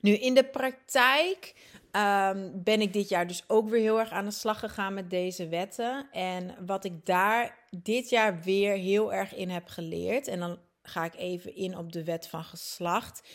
Nu, 0.01 0.11
in 0.11 0.33
de 0.33 0.43
praktijk 0.43 1.53
um, 1.91 2.63
ben 2.63 2.81
ik 2.81 2.93
dit 2.93 3.09
jaar 3.09 3.27
dus 3.27 3.43
ook 3.47 3.69
weer 3.69 3.81
heel 3.81 3.99
erg 3.99 4.11
aan 4.11 4.25
de 4.25 4.31
slag 4.31 4.59
gegaan 4.59 4.93
met 4.93 5.09
deze 5.09 5.47
wetten. 5.47 6.07
En 6.11 6.55
wat 6.65 6.83
ik 6.83 7.05
daar 7.05 7.57
dit 7.69 8.09
jaar 8.09 8.41
weer 8.41 8.75
heel 8.75 9.13
erg 9.13 9.35
in 9.35 9.49
heb 9.49 9.67
geleerd, 9.67 10.27
en 10.27 10.39
dan 10.39 10.59
ga 10.83 11.05
ik 11.05 11.15
even 11.15 11.55
in 11.55 11.77
op 11.77 11.91
de 11.91 12.03
wet 12.03 12.27
van 12.27 12.43
geslacht, 12.43 13.27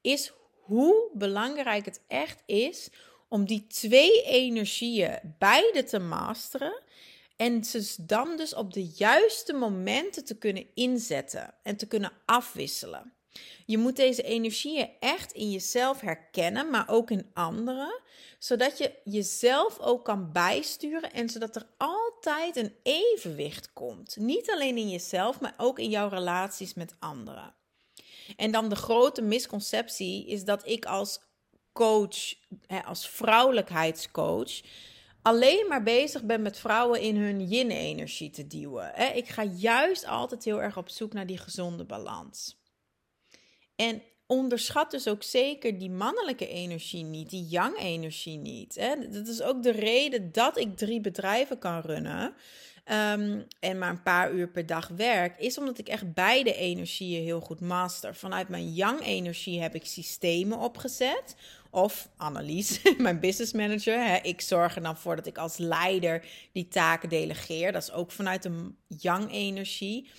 is 0.00 0.32
hoe 0.62 1.10
belangrijk 1.12 1.84
het 1.84 2.00
echt 2.06 2.42
is 2.46 2.88
om 3.28 3.44
die 3.44 3.66
twee 3.66 4.22
energieën 4.22 5.18
beide 5.38 5.84
te 5.84 5.98
masteren. 5.98 6.80
En 7.36 7.64
ze 7.64 7.94
dan 7.98 8.36
dus 8.36 8.54
op 8.54 8.72
de 8.72 8.86
juiste 8.86 9.52
momenten 9.52 10.24
te 10.24 10.38
kunnen 10.38 10.66
inzetten 10.74 11.54
en 11.62 11.76
te 11.76 11.86
kunnen 11.86 12.12
afwisselen. 12.24 13.11
Je 13.66 13.78
moet 13.78 13.96
deze 13.96 14.22
energieën 14.22 14.90
echt 15.00 15.32
in 15.32 15.50
jezelf 15.50 16.00
herkennen, 16.00 16.70
maar 16.70 16.88
ook 16.88 17.10
in 17.10 17.30
anderen, 17.34 18.00
zodat 18.38 18.78
je 18.78 18.92
jezelf 19.04 19.78
ook 19.78 20.04
kan 20.04 20.32
bijsturen 20.32 21.12
en 21.12 21.28
zodat 21.28 21.56
er 21.56 21.66
altijd 21.76 22.56
een 22.56 22.74
evenwicht 22.82 23.72
komt. 23.72 24.16
Niet 24.16 24.50
alleen 24.50 24.76
in 24.76 24.90
jezelf, 24.90 25.40
maar 25.40 25.54
ook 25.56 25.78
in 25.78 25.90
jouw 25.90 26.08
relaties 26.08 26.74
met 26.74 26.94
anderen. 26.98 27.54
En 28.36 28.50
dan 28.50 28.68
de 28.68 28.76
grote 28.76 29.22
misconceptie 29.22 30.26
is 30.26 30.44
dat 30.44 30.68
ik 30.68 30.84
als 30.84 31.20
coach, 31.72 32.34
als 32.84 33.08
vrouwelijkheidscoach, 33.08 34.60
alleen 35.22 35.66
maar 35.68 35.82
bezig 35.82 36.22
ben 36.22 36.42
met 36.42 36.58
vrouwen 36.58 37.00
in 37.00 37.16
hun 37.16 37.48
yin-energie 37.48 38.30
te 38.30 38.46
duwen. 38.46 39.16
Ik 39.16 39.28
ga 39.28 39.44
juist 39.44 40.06
altijd 40.06 40.44
heel 40.44 40.62
erg 40.62 40.76
op 40.76 40.88
zoek 40.88 41.12
naar 41.12 41.26
die 41.26 41.38
gezonde 41.38 41.84
balans. 41.84 42.60
En 43.76 44.02
onderschat 44.26 44.90
dus 44.90 45.08
ook 45.08 45.22
zeker 45.22 45.78
die 45.78 45.90
mannelijke 45.90 46.48
energie 46.48 47.04
niet, 47.04 47.30
die 47.30 47.46
yang-energie 47.48 48.38
niet. 48.38 48.74
Hè? 48.74 49.08
Dat 49.08 49.28
is 49.28 49.42
ook 49.42 49.62
de 49.62 49.70
reden 49.70 50.32
dat 50.32 50.58
ik 50.58 50.76
drie 50.76 51.00
bedrijven 51.00 51.58
kan 51.58 51.80
runnen. 51.80 52.34
Um, 52.84 53.46
en 53.60 53.78
maar 53.78 53.90
een 53.90 54.02
paar 54.02 54.32
uur 54.32 54.48
per 54.48 54.66
dag 54.66 54.88
werk, 54.88 55.38
is 55.38 55.58
omdat 55.58 55.78
ik 55.78 55.88
echt 55.88 56.14
beide 56.14 56.54
energieën 56.54 57.22
heel 57.22 57.40
goed 57.40 57.60
master. 57.60 58.14
Vanuit 58.14 58.48
mijn 58.48 58.72
yang-energie 58.72 59.60
heb 59.60 59.74
ik 59.74 59.86
systemen 59.86 60.58
opgezet. 60.58 61.36
Of 61.70 62.08
Annelies, 62.16 62.80
mijn 62.98 63.20
business 63.20 63.52
manager. 63.52 64.04
Hè, 64.04 64.16
ik 64.16 64.40
zorg 64.40 64.76
er 64.76 64.82
dan 64.82 64.96
voor 64.96 65.16
dat 65.16 65.26
ik 65.26 65.38
als 65.38 65.56
leider 65.56 66.24
die 66.52 66.68
taken 66.68 67.08
delegeer. 67.08 67.72
Dat 67.72 67.82
is 67.82 67.92
ook 67.92 68.10
vanuit 68.10 68.42
de 68.42 68.72
yang-energie. 68.86 70.10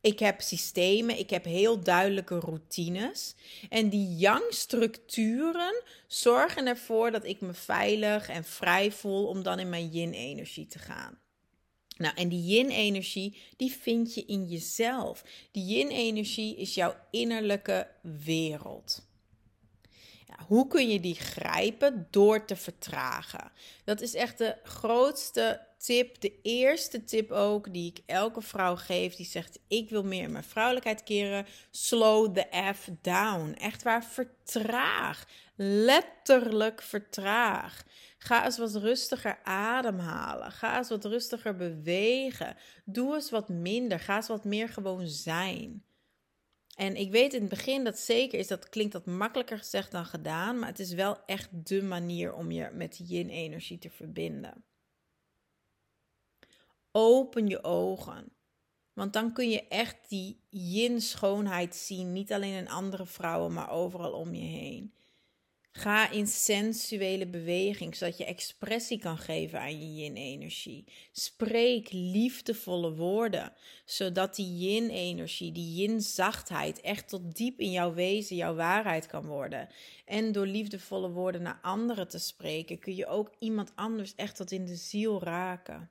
Ik 0.00 0.18
heb 0.18 0.40
systemen, 0.40 1.18
ik 1.18 1.30
heb 1.30 1.44
heel 1.44 1.80
duidelijke 1.80 2.38
routines. 2.38 3.34
En 3.68 3.88
die 3.88 4.16
yang-structuren 4.16 5.82
zorgen 6.06 6.66
ervoor 6.66 7.10
dat 7.10 7.24
ik 7.24 7.40
me 7.40 7.54
veilig 7.54 8.28
en 8.28 8.44
vrij 8.44 8.92
voel 8.92 9.26
om 9.26 9.42
dan 9.42 9.58
in 9.58 9.68
mijn 9.68 9.88
yin-energie 9.88 10.66
te 10.66 10.78
gaan. 10.78 11.18
Nou, 11.96 12.14
en 12.14 12.28
die 12.28 12.44
yin-energie, 12.44 13.36
die 13.56 13.72
vind 13.72 14.14
je 14.14 14.24
in 14.24 14.46
jezelf. 14.46 15.24
Die 15.50 15.64
yin-energie 15.64 16.56
is 16.56 16.74
jouw 16.74 16.94
innerlijke 17.10 17.88
wereld. 18.00 19.08
Hoe 20.46 20.66
kun 20.66 20.88
je 20.88 21.00
die 21.00 21.14
grijpen? 21.14 22.06
Door 22.10 22.44
te 22.44 22.56
vertragen. 22.56 23.52
Dat 23.84 24.00
is 24.00 24.14
echt 24.14 24.38
de 24.38 24.56
grootste 24.62 25.66
tip, 25.78 26.20
de 26.20 26.40
eerste 26.42 27.04
tip 27.04 27.30
ook, 27.30 27.72
die 27.72 27.90
ik 27.90 28.02
elke 28.06 28.40
vrouw 28.40 28.76
geef 28.76 29.14
die 29.14 29.26
zegt: 29.26 29.58
Ik 29.68 29.90
wil 29.90 30.04
meer 30.04 30.22
in 30.22 30.32
mijn 30.32 30.44
vrouwelijkheid 30.44 31.02
keren. 31.02 31.46
Slow 31.70 32.34
the 32.34 32.72
F 32.74 32.88
down. 33.02 33.52
Echt 33.52 33.82
waar, 33.82 34.04
vertraag. 34.04 35.26
Letterlijk 35.56 36.82
vertraag. 36.82 37.82
Ga 38.18 38.44
eens 38.44 38.58
wat 38.58 38.74
rustiger 38.74 39.38
ademhalen. 39.44 40.52
Ga 40.52 40.76
eens 40.76 40.88
wat 40.88 41.04
rustiger 41.04 41.56
bewegen. 41.56 42.56
Doe 42.84 43.14
eens 43.14 43.30
wat 43.30 43.48
minder. 43.48 44.00
Ga 44.00 44.16
eens 44.16 44.28
wat 44.28 44.44
meer 44.44 44.68
gewoon 44.68 45.06
zijn. 45.06 45.84
En 46.80 46.96
ik 46.96 47.10
weet 47.10 47.34
in 47.34 47.40
het 47.40 47.50
begin 47.50 47.84
dat 47.84 47.98
zeker 47.98 48.38
is, 48.38 48.46
dat 48.46 48.68
klinkt 48.68 48.92
dat 48.92 49.06
makkelijker 49.06 49.58
gezegd 49.58 49.90
dan 49.90 50.04
gedaan, 50.04 50.58
maar 50.58 50.68
het 50.68 50.78
is 50.78 50.92
wel 50.92 51.24
echt 51.26 51.66
de 51.68 51.82
manier 51.82 52.34
om 52.34 52.50
je 52.50 52.70
met 52.72 53.00
yin-energie 53.08 53.78
te 53.78 53.90
verbinden. 53.90 54.64
Open 56.90 57.46
je 57.46 57.64
ogen. 57.64 58.32
Want 58.92 59.12
dan 59.12 59.32
kun 59.32 59.50
je 59.50 59.68
echt 59.68 60.08
die 60.08 60.40
yin-schoonheid 60.48 61.76
zien. 61.76 62.12
Niet 62.12 62.32
alleen 62.32 62.54
in 62.54 62.68
andere 62.68 63.06
vrouwen, 63.06 63.52
maar 63.52 63.70
overal 63.70 64.12
om 64.12 64.34
je 64.34 64.46
heen. 64.46 64.94
Ga 65.80 66.10
in 66.10 66.26
sensuele 66.26 67.26
beweging, 67.26 67.96
zodat 67.96 68.18
je 68.18 68.24
expressie 68.24 68.98
kan 68.98 69.18
geven 69.18 69.60
aan 69.60 69.78
je 69.78 69.94
yin-energie. 69.94 70.84
Spreek 71.12 71.92
liefdevolle 71.92 72.94
woorden, 72.94 73.52
zodat 73.84 74.36
die 74.36 74.56
yin-energie, 74.56 75.52
die 75.52 75.74
yin-zachtheid 75.74 76.80
echt 76.80 77.08
tot 77.08 77.36
diep 77.36 77.60
in 77.60 77.70
jouw 77.70 77.94
wezen, 77.94 78.36
jouw 78.36 78.54
waarheid 78.54 79.06
kan 79.06 79.26
worden. 79.26 79.68
En 80.04 80.32
door 80.32 80.46
liefdevolle 80.46 81.10
woorden 81.10 81.42
naar 81.42 81.58
anderen 81.62 82.08
te 82.08 82.18
spreken, 82.18 82.78
kun 82.78 82.94
je 82.94 83.06
ook 83.06 83.30
iemand 83.38 83.72
anders 83.74 84.14
echt 84.14 84.36
tot 84.36 84.50
in 84.50 84.64
de 84.64 84.76
ziel 84.76 85.22
raken. 85.22 85.90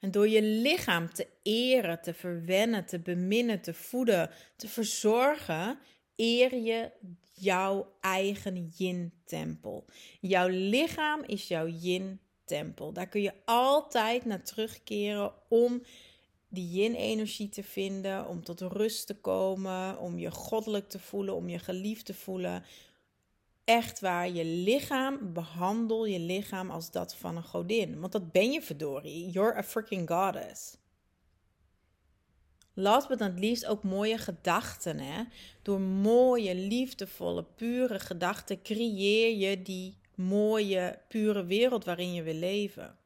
En 0.00 0.10
door 0.10 0.28
je 0.28 0.42
lichaam 0.42 1.12
te 1.12 1.26
eren, 1.42 2.02
te 2.02 2.14
verwennen, 2.14 2.86
te 2.86 2.98
beminnen, 2.98 3.60
te 3.60 3.74
voeden, 3.74 4.30
te 4.56 4.68
verzorgen, 4.68 5.78
eer 6.16 6.56
je 6.56 6.90
jouw 7.32 7.92
eigen 8.00 8.72
yin-tempel. 8.76 9.84
Jouw 10.20 10.48
lichaam 10.48 11.22
is 11.26 11.48
jouw 11.48 11.66
yin-tempel. 11.66 12.92
Daar 12.92 13.08
kun 13.08 13.22
je 13.22 13.32
altijd 13.44 14.24
naar 14.24 14.42
terugkeren 14.42 15.32
om 15.48 15.82
die 16.48 16.70
yin-energie 16.70 17.48
te 17.48 17.62
vinden, 17.62 18.28
om 18.28 18.44
tot 18.44 18.60
rust 18.60 19.06
te 19.06 19.14
komen, 19.14 19.98
om 19.98 20.18
je 20.18 20.30
goddelijk 20.30 20.88
te 20.88 20.98
voelen, 20.98 21.34
om 21.34 21.48
je 21.48 21.58
geliefd 21.58 22.06
te 22.06 22.14
voelen. 22.14 22.64
Echt 23.64 24.00
waar, 24.00 24.30
je 24.30 24.44
lichaam, 24.44 25.32
behandel 25.32 26.06
je 26.06 26.18
lichaam 26.18 26.70
als 26.70 26.90
dat 26.90 27.14
van 27.14 27.36
een 27.36 27.44
godin. 27.44 28.00
Want 28.00 28.12
dat 28.12 28.32
ben 28.32 28.52
je 28.52 28.62
verdorie. 28.62 29.30
You're 29.30 29.56
a 29.56 29.62
freaking 29.62 30.08
goddess. 30.08 30.76
Last 32.74 33.08
but 33.08 33.18
not 33.18 33.38
least 33.38 33.66
ook 33.66 33.82
mooie 33.82 34.18
gedachten. 34.18 34.98
Hè? 34.98 35.22
Door 35.62 35.80
mooie, 35.80 36.54
liefdevolle, 36.54 37.44
pure 37.56 37.98
gedachten 37.98 38.62
creëer 38.62 39.36
je 39.36 39.62
die 39.62 39.96
mooie, 40.14 40.98
pure 41.08 41.44
wereld 41.44 41.84
waarin 41.84 42.14
je 42.14 42.22
wil 42.22 42.34
leven. 42.34 42.96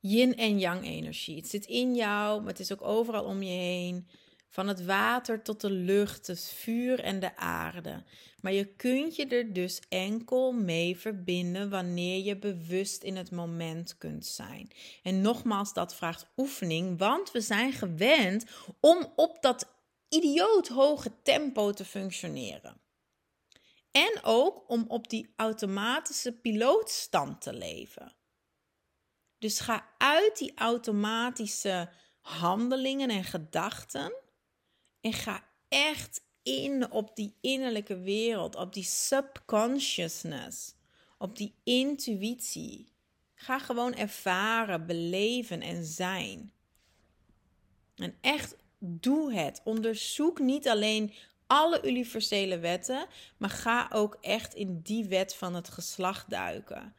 Yin 0.00 0.36
en 0.36 0.58
yang 0.58 0.84
energie. 0.84 1.36
Het 1.36 1.48
zit 1.48 1.66
in 1.66 1.94
jou, 1.94 2.40
maar 2.40 2.50
het 2.50 2.60
is 2.60 2.72
ook 2.72 2.82
overal 2.82 3.24
om 3.24 3.42
je 3.42 3.50
heen. 3.50 4.08
Van 4.48 4.68
het 4.68 4.84
water 4.84 5.42
tot 5.42 5.60
de 5.60 5.70
lucht, 5.70 6.26
het 6.26 6.48
vuur 6.48 7.00
en 7.00 7.20
de 7.20 7.36
aarde. 7.36 8.02
Maar 8.40 8.52
je 8.52 8.64
kunt 8.64 9.16
je 9.16 9.26
er 9.26 9.52
dus 9.52 9.80
enkel 9.88 10.52
mee 10.52 10.96
verbinden 10.96 11.70
wanneer 11.70 12.24
je 12.24 12.38
bewust 12.38 13.02
in 13.02 13.16
het 13.16 13.30
moment 13.30 13.98
kunt 13.98 14.26
zijn. 14.26 14.70
En 15.02 15.20
nogmaals, 15.20 15.72
dat 15.72 15.94
vraagt 15.94 16.26
oefening, 16.36 16.98
want 16.98 17.30
we 17.30 17.40
zijn 17.40 17.72
gewend 17.72 18.44
om 18.80 19.12
op 19.16 19.42
dat 19.42 19.68
idioot 20.08 20.68
hoge 20.68 21.12
tempo 21.22 21.72
te 21.72 21.84
functioneren. 21.84 22.80
En 23.90 24.20
ook 24.22 24.68
om 24.68 24.84
op 24.88 25.08
die 25.10 25.32
automatische 25.36 26.32
pilootstand 26.32 27.40
te 27.40 27.52
leven. 27.52 28.14
Dus 29.38 29.60
ga 29.60 29.88
uit 29.98 30.38
die 30.38 30.52
automatische 30.54 31.90
handelingen 32.20 33.10
en 33.10 33.24
gedachten 33.24 34.14
en 35.00 35.12
ga 35.12 35.44
echt 35.68 36.28
in 36.50 36.90
op 36.90 37.16
die 37.16 37.34
innerlijke 37.40 37.98
wereld, 38.00 38.56
op 38.56 38.72
die 38.72 38.84
subconsciousness, 38.84 40.74
op 41.18 41.36
die 41.36 41.54
intuïtie. 41.64 42.92
Ga 43.34 43.58
gewoon 43.58 43.94
ervaren, 43.94 44.86
beleven 44.86 45.60
en 45.60 45.84
zijn. 45.84 46.52
En 47.94 48.14
echt 48.20 48.56
doe 48.78 49.32
het. 49.32 49.60
Onderzoek 49.64 50.38
niet 50.38 50.68
alleen 50.68 51.12
alle 51.46 51.88
universele 51.88 52.58
wetten, 52.58 53.06
maar 53.36 53.50
ga 53.50 53.88
ook 53.92 54.18
echt 54.20 54.54
in 54.54 54.80
die 54.82 55.04
wet 55.04 55.34
van 55.34 55.54
het 55.54 55.68
geslacht 55.68 56.30
duiken. 56.30 56.94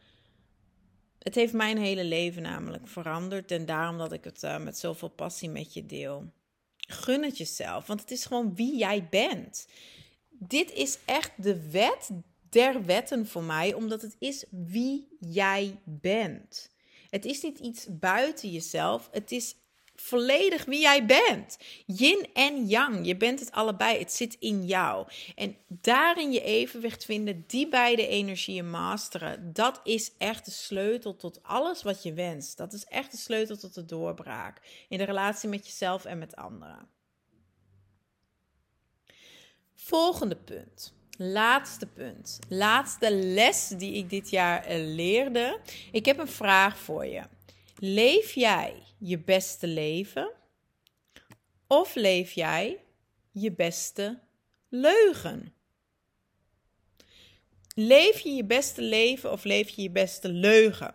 Het 1.19 1.35
heeft 1.35 1.53
mijn 1.53 1.77
hele 1.77 2.03
leven 2.03 2.41
namelijk 2.41 2.87
veranderd 2.87 3.51
en 3.51 3.65
daarom 3.65 3.97
dat 3.97 4.11
ik 4.11 4.23
het 4.23 4.43
uh, 4.43 4.57
met 4.57 4.77
zoveel 4.77 5.09
passie 5.09 5.49
met 5.49 5.73
je 5.73 5.85
deel. 5.85 6.31
Gun 6.87 7.23
het 7.23 7.37
jezelf, 7.37 7.87
want 7.87 7.99
het 7.99 8.11
is 8.11 8.25
gewoon 8.25 8.55
wie 8.55 8.77
jij 8.77 9.07
bent. 9.09 9.67
Dit 10.29 10.71
is 10.71 10.97
echt 11.05 11.31
de 11.37 11.69
wet 11.69 12.09
der 12.49 12.85
wetten 12.85 13.27
voor 13.27 13.43
mij, 13.43 13.73
omdat 13.73 14.01
het 14.01 14.15
is 14.19 14.45
wie 14.49 15.07
jij 15.19 15.79
bent. 15.83 16.69
Het 17.09 17.25
is 17.25 17.41
niet 17.41 17.59
iets 17.59 17.87
buiten 17.89 18.51
jezelf, 18.51 19.09
het 19.11 19.31
is 19.31 19.55
volledig 20.01 20.65
wie 20.65 20.79
jij 20.79 21.05
bent. 21.05 21.57
Yin 21.85 22.27
en 22.33 22.65
yang, 22.67 23.05
je 23.05 23.17
bent 23.17 23.39
het 23.39 23.51
allebei, 23.51 23.99
het 23.99 24.13
zit 24.13 24.37
in 24.39 24.65
jou. 24.65 25.07
En 25.35 25.57
daarin 25.67 26.31
je 26.31 26.41
evenwicht 26.41 27.05
vinden, 27.05 27.43
die 27.47 27.67
beide 27.69 28.07
energieën 28.07 28.69
masteren, 28.69 29.53
dat 29.53 29.79
is 29.83 30.11
echt 30.17 30.45
de 30.45 30.51
sleutel 30.51 31.15
tot 31.15 31.43
alles 31.43 31.83
wat 31.83 32.03
je 32.03 32.13
wenst. 32.13 32.57
Dat 32.57 32.73
is 32.73 32.85
echt 32.85 33.11
de 33.11 33.17
sleutel 33.17 33.57
tot 33.57 33.73
de 33.73 33.85
doorbraak 33.85 34.85
in 34.89 34.97
de 34.97 35.03
relatie 35.03 35.49
met 35.49 35.65
jezelf 35.65 36.05
en 36.05 36.17
met 36.17 36.35
anderen. 36.35 36.87
Volgende 39.75 40.35
punt. 40.35 40.93
Laatste 41.17 41.87
punt. 41.87 42.39
Laatste 42.49 43.11
les 43.15 43.67
die 43.67 43.93
ik 43.93 44.09
dit 44.09 44.29
jaar 44.29 44.65
eh, 44.65 44.95
leerde. 44.95 45.59
Ik 45.91 46.05
heb 46.05 46.17
een 46.17 46.27
vraag 46.27 46.77
voor 46.77 47.05
je. 47.05 47.21
Leef 47.83 48.33
jij 48.33 48.83
je 48.97 49.19
beste 49.19 49.67
leven? 49.67 50.31
Of 51.67 51.95
leef 51.95 52.31
jij 52.31 52.83
je 53.31 53.51
beste 53.51 54.19
leugen? 54.69 55.53
Leef 57.75 58.19
je 58.19 58.29
je 58.29 58.45
beste 58.45 58.81
leven 58.81 59.31
of 59.31 59.43
leef 59.43 59.69
je 59.69 59.81
je 59.81 59.89
beste 59.89 60.29
leugen? 60.29 60.93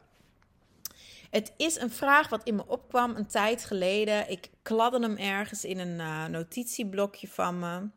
Het 1.31 1.53
is 1.57 1.77
een 1.77 1.91
vraag 1.91 2.29
wat 2.29 2.45
in 2.45 2.55
me 2.55 2.67
opkwam 2.67 3.17
een 3.17 3.27
tijd 3.27 3.65
geleden. 3.65 4.31
Ik 4.31 4.51
kladde 4.63 5.01
hem 5.01 5.17
ergens 5.17 5.65
in 5.65 5.79
een 5.79 5.99
uh, 5.99 6.27
notitieblokje 6.27 7.29
van 7.29 7.59
me. 7.59 7.89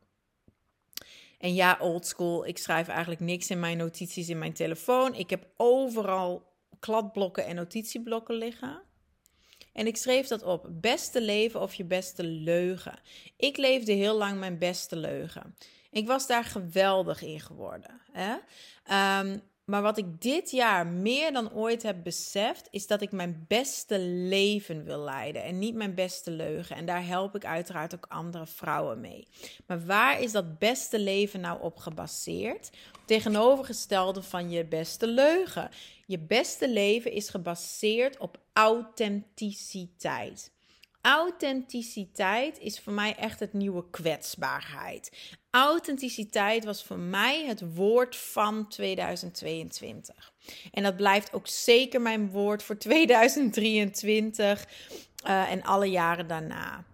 En 1.39 1.54
ja, 1.54 1.78
oldschool. 1.82 2.45
Ik 2.45 2.58
schrijf 2.58 2.88
eigenlijk 2.88 3.21
niks 3.21 3.49
in 3.49 3.60
mijn 3.60 3.78
notities 3.78 4.30
in 4.30 4.38
mijn 4.38 4.54
telefoon. 4.54 5.15
Ik 5.15 5.30
heb 5.30 5.47
overal 5.58 6.47
kladblokken 6.80 7.46
en 7.46 7.56
notitieblokken 7.56 8.36
liggen. 8.36 8.82
En 9.74 9.88
ik 9.88 9.98
schreef 9.98 10.28
dat 10.28 10.44
op: 10.44 10.68
beste 10.72 11.22
leven 11.22 11.62
of 11.62 11.74
je 11.74 11.86
beste 11.86 12.24
leugen. 12.24 13.00
Ik 13.38 13.58
leefde 13.58 13.92
heel 13.92 14.18
lang 14.18 14.39
mijn 14.39 14.58
beste 14.58 14.96
leugen. 14.96 15.56
Ik 15.92 16.08
was 16.08 16.28
daar 16.28 16.44
geweldig 16.44 17.22
in 17.22 17.39
geworden. 17.39 18.02
Hè? 18.12 18.36
Ehm, 18.84 19.38
maar 19.70 19.82
wat 19.82 19.98
ik 19.98 20.22
dit 20.22 20.52
jaar 20.52 20.88
meer 20.88 21.32
dan 21.34 21.54
ooit 21.54 21.84
heb 21.84 22.04
beseft, 22.04 22.68
is 22.72 22.88
dat 22.88 23.02
ik 23.02 23.12
mijn 23.12 23.46
beste 23.48 24.00
leven 24.00 24.84
wil 24.84 25.00
leiden 25.00 25.44
en 25.44 25.60
niet 25.60 25.76
mijn 25.76 25.94
beste 25.96 26.32
leugen. 26.32 26.76
En 26.76 26.86
daar 26.86 27.06
help 27.06 27.36
ik 27.36 27.46
uiteraard 27.46 27.96
ook 27.96 28.06
andere 28.10 28.48
vrouwen 28.48 29.00
mee. 29.00 29.28
Maar 29.68 29.86
waar 29.86 30.22
is 30.22 30.32
dat 30.32 30.60
beste 30.60 31.00
leven 31.00 31.39
nou 31.39 31.62
op 31.62 31.78
gebaseerd? 31.78 32.70
Tegenovergestelde 33.06 34.24
van 34.24 34.50
je 34.50 34.65
beste 34.65 35.08
leugen. 35.08 35.70
Je 36.10 36.19
beste 36.19 36.69
leven 36.69 37.12
is 37.12 37.30
gebaseerd 37.30 38.17
op 38.17 38.39
authenticiteit. 38.54 40.52
Authenticiteit 41.02 42.60
is 42.60 42.80
voor 42.80 42.93
mij 42.93 43.15
echt 43.15 43.39
het 43.39 43.54
nieuwe 43.54 43.89
kwetsbaarheid. 43.89 45.12
Authenticiteit 45.50 46.65
was 46.65 46.84
voor 46.84 47.00
mij 47.00 47.45
het 47.45 47.76
woord 47.76 48.15
van 48.15 48.67
2022. 48.67 50.34
En 50.72 50.84
dat 50.84 50.95
blijft 50.95 51.34
ook 51.34 51.48
zeker 51.48 52.02
mijn 52.02 52.30
woord 52.30 52.63
voor 52.63 52.78
2023 52.78 54.65
uh, 54.65 54.65
eh, 55.24 55.52
en 55.52 55.63
alle 55.63 55.89
jaren 55.89 56.28
daarna. 56.28 56.86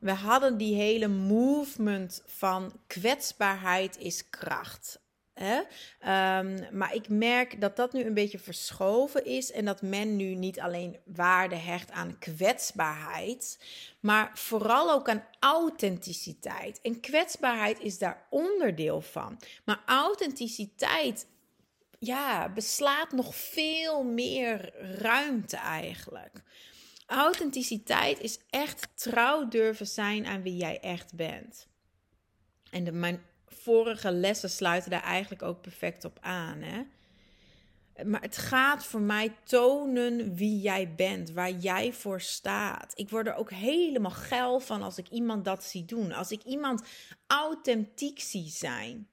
We 0.00 0.12
hadden 0.12 0.56
die 0.56 0.74
hele 0.74 1.08
movement 1.08 2.22
van 2.26 2.72
kwetsbaarheid 2.86 3.98
is 3.98 4.30
kracht. 4.30 5.02
Um, 5.34 6.58
maar 6.72 6.94
ik 6.94 7.08
merk 7.08 7.60
dat 7.60 7.76
dat 7.76 7.92
nu 7.92 8.04
een 8.04 8.14
beetje 8.14 8.38
verschoven 8.38 9.24
is 9.24 9.52
en 9.52 9.64
dat 9.64 9.82
men 9.82 10.16
nu 10.16 10.34
niet 10.34 10.60
alleen 10.60 10.98
waarde 11.04 11.56
hecht 11.56 11.90
aan 11.90 12.18
kwetsbaarheid, 12.18 13.58
maar 14.00 14.30
vooral 14.34 14.92
ook 14.92 15.08
aan 15.08 15.24
authenticiteit. 15.38 16.80
En 16.80 17.00
kwetsbaarheid 17.00 17.80
is 17.80 17.98
daar 17.98 18.26
onderdeel 18.30 19.00
van. 19.00 19.40
Maar 19.64 19.82
authenticiteit 19.86 21.26
ja, 21.98 22.48
beslaat 22.48 23.12
nog 23.12 23.36
veel 23.36 24.02
meer 24.02 24.72
ruimte 25.00 25.56
eigenlijk. 25.56 26.42
Authenticiteit 27.06 28.20
is 28.20 28.38
echt 28.50 28.88
trouw 28.94 29.48
durven 29.48 29.86
zijn 29.86 30.26
aan 30.26 30.42
wie 30.42 30.56
jij 30.56 30.80
echt 30.80 31.14
bent. 31.14 31.68
En 32.70 32.84
de, 32.84 33.18
vorige 33.62 34.12
lessen 34.12 34.50
sluiten 34.50 34.90
daar 34.90 35.02
eigenlijk 35.02 35.42
ook 35.42 35.60
perfect 35.60 36.04
op 36.04 36.18
aan. 36.20 36.62
Hè? 36.62 36.82
Maar 38.04 38.20
het 38.20 38.36
gaat 38.36 38.84
voor 38.84 39.00
mij 39.00 39.36
tonen 39.44 40.34
wie 40.34 40.60
jij 40.60 40.94
bent, 40.94 41.30
waar 41.30 41.50
jij 41.50 41.92
voor 41.92 42.20
staat. 42.20 42.92
Ik 42.94 43.10
word 43.10 43.26
er 43.26 43.34
ook 43.34 43.50
helemaal 43.50 44.10
geil 44.10 44.60
van 44.60 44.82
als 44.82 44.98
ik 44.98 45.08
iemand 45.08 45.44
dat 45.44 45.64
zie 45.64 45.84
doen. 45.84 46.12
Als 46.12 46.30
ik 46.30 46.42
iemand 46.42 46.82
authentiek 47.26 48.20
zie 48.20 48.48
zijn. 48.48 49.08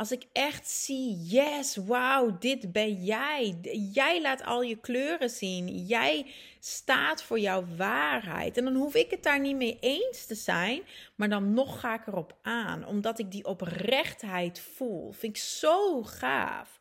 Als 0.00 0.12
ik 0.12 0.26
echt 0.32 0.68
zie, 0.68 1.16
yes, 1.22 1.76
wauw, 1.76 2.38
dit 2.38 2.72
ben 2.72 3.04
jij. 3.04 3.58
Jij 3.92 4.20
laat 4.22 4.44
al 4.44 4.62
je 4.62 4.76
kleuren 4.76 5.30
zien. 5.30 5.86
Jij 5.86 6.26
staat 6.60 7.22
voor 7.22 7.38
jouw 7.38 7.64
waarheid. 7.76 8.56
En 8.56 8.64
dan 8.64 8.74
hoef 8.74 8.94
ik 8.94 9.10
het 9.10 9.22
daar 9.22 9.40
niet 9.40 9.56
mee 9.56 9.78
eens 9.80 10.26
te 10.26 10.34
zijn, 10.34 10.82
maar 11.14 11.28
dan 11.28 11.54
nog 11.54 11.80
ga 11.80 11.94
ik 11.94 12.06
erop 12.06 12.36
aan, 12.42 12.86
omdat 12.86 13.18
ik 13.18 13.30
die 13.30 13.44
oprechtheid 13.44 14.60
voel. 14.60 15.12
Vind 15.12 15.36
ik 15.36 15.42
zo 15.42 16.02
gaaf. 16.02 16.79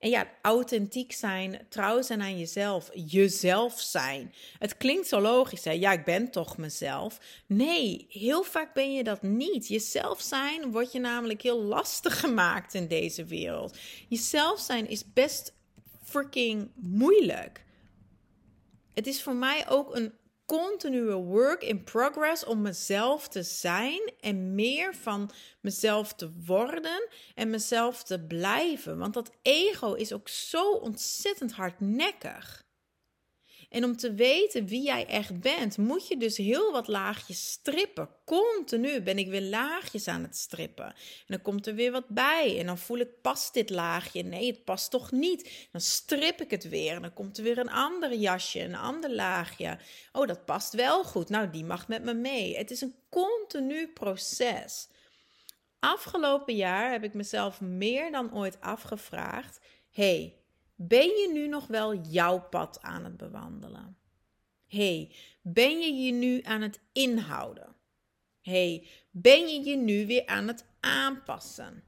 En 0.00 0.10
ja, 0.10 0.30
authentiek 0.42 1.12
zijn, 1.12 1.66
trouw 1.68 2.02
zijn 2.02 2.20
aan 2.20 2.38
jezelf, 2.38 2.90
jezelf 2.94 3.80
zijn. 3.80 4.34
Het 4.58 4.76
klinkt 4.76 5.08
zo 5.08 5.20
logisch, 5.20 5.64
hè? 5.64 5.70
Ja, 5.70 5.92
ik 5.92 6.04
ben 6.04 6.30
toch 6.30 6.56
mezelf. 6.56 7.20
Nee, 7.46 8.06
heel 8.08 8.42
vaak 8.42 8.74
ben 8.74 8.92
je 8.92 9.04
dat 9.04 9.22
niet. 9.22 9.68
Jezelf 9.68 10.20
zijn 10.20 10.70
wordt 10.70 10.92
je 10.92 10.98
namelijk 10.98 11.42
heel 11.42 11.62
lastig 11.62 12.20
gemaakt 12.24 12.74
in 12.74 12.88
deze 12.88 13.24
wereld. 13.24 13.78
Jezelf 14.08 14.60
zijn 14.60 14.88
is 14.88 15.12
best 15.12 15.52
freaking 16.02 16.70
moeilijk. 16.74 17.64
Het 18.94 19.06
is 19.06 19.22
voor 19.22 19.36
mij 19.36 19.68
ook 19.68 19.96
een 19.96 20.12
continue 20.58 21.14
work 21.14 21.62
in 21.62 21.84
progress 21.84 22.44
om 22.44 22.62
mezelf 22.62 23.28
te 23.28 23.42
zijn 23.42 24.12
en 24.20 24.54
meer 24.54 24.94
van 24.94 25.30
mezelf 25.60 26.14
te 26.14 26.30
worden 26.46 27.08
en 27.34 27.50
mezelf 27.50 28.02
te 28.02 28.20
blijven. 28.20 28.98
Want 28.98 29.14
dat 29.14 29.30
ego 29.42 29.92
is 29.92 30.12
ook 30.12 30.28
zo 30.28 30.72
ontzettend 30.72 31.52
hardnekkig. 31.52 32.62
En 33.70 33.84
om 33.84 33.96
te 33.96 34.14
weten 34.14 34.66
wie 34.66 34.82
jij 34.82 35.06
echt 35.06 35.40
bent, 35.40 35.76
moet 35.76 36.08
je 36.08 36.16
dus 36.16 36.36
heel 36.36 36.72
wat 36.72 36.88
laagjes 36.88 37.50
strippen. 37.50 38.08
Continu 38.24 39.02
ben 39.02 39.18
ik 39.18 39.28
weer 39.28 39.42
laagjes 39.42 40.08
aan 40.08 40.22
het 40.22 40.36
strippen. 40.36 40.86
En 40.86 41.26
dan 41.26 41.42
komt 41.42 41.66
er 41.66 41.74
weer 41.74 41.92
wat 41.92 42.08
bij. 42.08 42.58
En 42.58 42.66
dan 42.66 42.78
voel 42.78 42.98
ik, 42.98 43.20
past 43.22 43.54
dit 43.54 43.70
laagje? 43.70 44.22
Nee, 44.22 44.46
het 44.46 44.64
past 44.64 44.90
toch 44.90 45.10
niet. 45.10 45.68
Dan 45.72 45.80
strip 45.80 46.40
ik 46.40 46.50
het 46.50 46.68
weer. 46.68 46.94
En 46.94 47.02
dan 47.02 47.12
komt 47.12 47.38
er 47.38 47.44
weer 47.44 47.58
een 47.58 47.70
ander 47.70 48.14
jasje, 48.14 48.60
een 48.60 48.74
ander 48.74 49.14
laagje. 49.14 49.78
Oh, 50.12 50.26
dat 50.26 50.44
past 50.44 50.72
wel 50.72 51.04
goed. 51.04 51.28
Nou, 51.28 51.50
die 51.50 51.64
mag 51.64 51.88
met 51.88 52.04
me 52.04 52.14
mee. 52.14 52.56
Het 52.56 52.70
is 52.70 52.80
een 52.80 52.94
continu 53.10 53.88
proces. 53.88 54.88
Afgelopen 55.78 56.56
jaar 56.56 56.90
heb 56.90 57.04
ik 57.04 57.14
mezelf 57.14 57.60
meer 57.60 58.10
dan 58.10 58.34
ooit 58.34 58.60
afgevraagd: 58.60 59.60
hey, 59.90 60.39
ben 60.82 61.06
je 61.06 61.30
nu 61.32 61.48
nog 61.48 61.66
wel 61.66 61.94
jouw 61.94 62.40
pad 62.48 62.82
aan 62.82 63.04
het 63.04 63.16
bewandelen? 63.16 63.96
hey, 64.66 65.14
ben 65.42 65.80
je 65.80 65.92
je 65.92 66.12
nu 66.12 66.42
aan 66.42 66.60
het 66.60 66.80
inhouden? 66.92 67.76
hey, 68.40 68.86
ben 69.10 69.48
je 69.48 69.64
je 69.64 69.76
nu 69.76 70.06
weer 70.06 70.26
aan 70.26 70.48
het 70.48 70.64
aanpassen? 70.80 71.84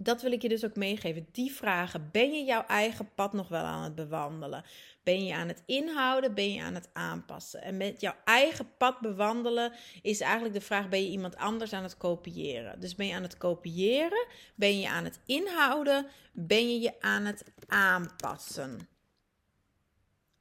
Dat 0.00 0.22
wil 0.22 0.32
ik 0.32 0.42
je 0.42 0.48
dus 0.48 0.64
ook 0.64 0.76
meegeven. 0.76 1.26
Die 1.32 1.52
vragen. 1.52 2.08
Ben 2.12 2.32
je 2.32 2.44
jouw 2.44 2.64
eigen 2.66 3.14
pad 3.14 3.32
nog 3.32 3.48
wel 3.48 3.64
aan 3.64 3.82
het 3.82 3.94
bewandelen? 3.94 4.64
Ben 5.02 5.24
je 5.24 5.34
aan 5.34 5.48
het 5.48 5.62
inhouden? 5.66 6.34
Ben 6.34 6.52
je 6.52 6.62
aan 6.62 6.74
het 6.74 6.90
aanpassen? 6.92 7.62
En 7.62 7.76
met 7.76 8.00
jouw 8.00 8.14
eigen 8.24 8.76
pad 8.76 9.00
bewandelen 9.00 9.72
is 10.02 10.20
eigenlijk 10.20 10.54
de 10.54 10.60
vraag: 10.60 10.88
ben 10.88 11.02
je 11.02 11.10
iemand 11.10 11.36
anders 11.36 11.72
aan 11.72 11.82
het 11.82 11.96
kopiëren? 11.96 12.80
Dus 12.80 12.94
ben 12.94 13.06
je 13.06 13.14
aan 13.14 13.22
het 13.22 13.36
kopiëren? 13.36 14.26
Ben 14.54 14.80
je 14.80 14.88
aan 14.88 15.04
het 15.04 15.20
inhouden? 15.26 16.06
Ben 16.32 16.72
je 16.72 16.80
je 16.80 17.00
aan 17.00 17.24
het 17.24 17.44
aanpassen? 17.66 18.88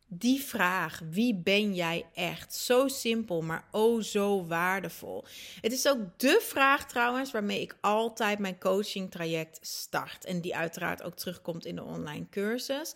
Die 0.10 0.41
vraag, 0.41 1.02
wie 1.10 1.36
ben 1.36 1.76
jij 1.76 2.06
echt? 2.13 2.56
Zo 2.56 2.88
simpel, 2.88 3.41
maar 3.41 3.67
oh 3.72 4.02
zo 4.02 4.46
waardevol. 4.46 5.26
Het 5.62 5.72
is 5.72 5.88
ook 5.88 6.00
de 6.17 6.39
vraag 6.41 6.88
trouwens 6.88 7.32
waarmee 7.32 7.62
ik 7.62 7.78
altijd 7.82 8.39
mijn 8.39 8.60
coaching 8.60 9.12
traject 9.12 9.60
start. 9.62 10.26
En 10.26 10.41
die 10.41 10.56
uiteraard 10.56 11.04
ook 11.04 11.15
terugkomt 11.15 11.65
in 11.65 11.76
de 11.76 11.84
online 11.84 12.30
cursus. 12.30 12.93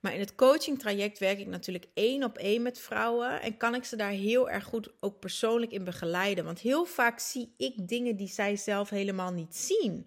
Maar 0.00 0.14
in 0.14 0.20
het 0.20 0.34
coaching 0.34 0.78
traject 0.78 1.18
werk 1.18 1.38
ik 1.38 1.46
natuurlijk 1.46 1.86
één 1.94 2.24
op 2.24 2.38
één 2.38 2.62
met 2.62 2.78
vrouwen. 2.78 3.40
En 3.40 3.56
kan 3.56 3.74
ik 3.74 3.84
ze 3.84 3.96
daar 3.96 4.10
heel 4.10 4.50
erg 4.50 4.64
goed 4.64 4.88
ook 5.00 5.18
persoonlijk 5.18 5.72
in 5.72 5.84
begeleiden. 5.84 6.44
Want 6.44 6.60
heel 6.60 6.84
vaak 6.84 7.18
zie 7.18 7.54
ik 7.56 7.88
dingen 7.88 8.16
die 8.16 8.28
zij 8.28 8.56
zelf 8.56 8.90
helemaal 8.90 9.32
niet 9.32 9.56
zien. 9.56 10.06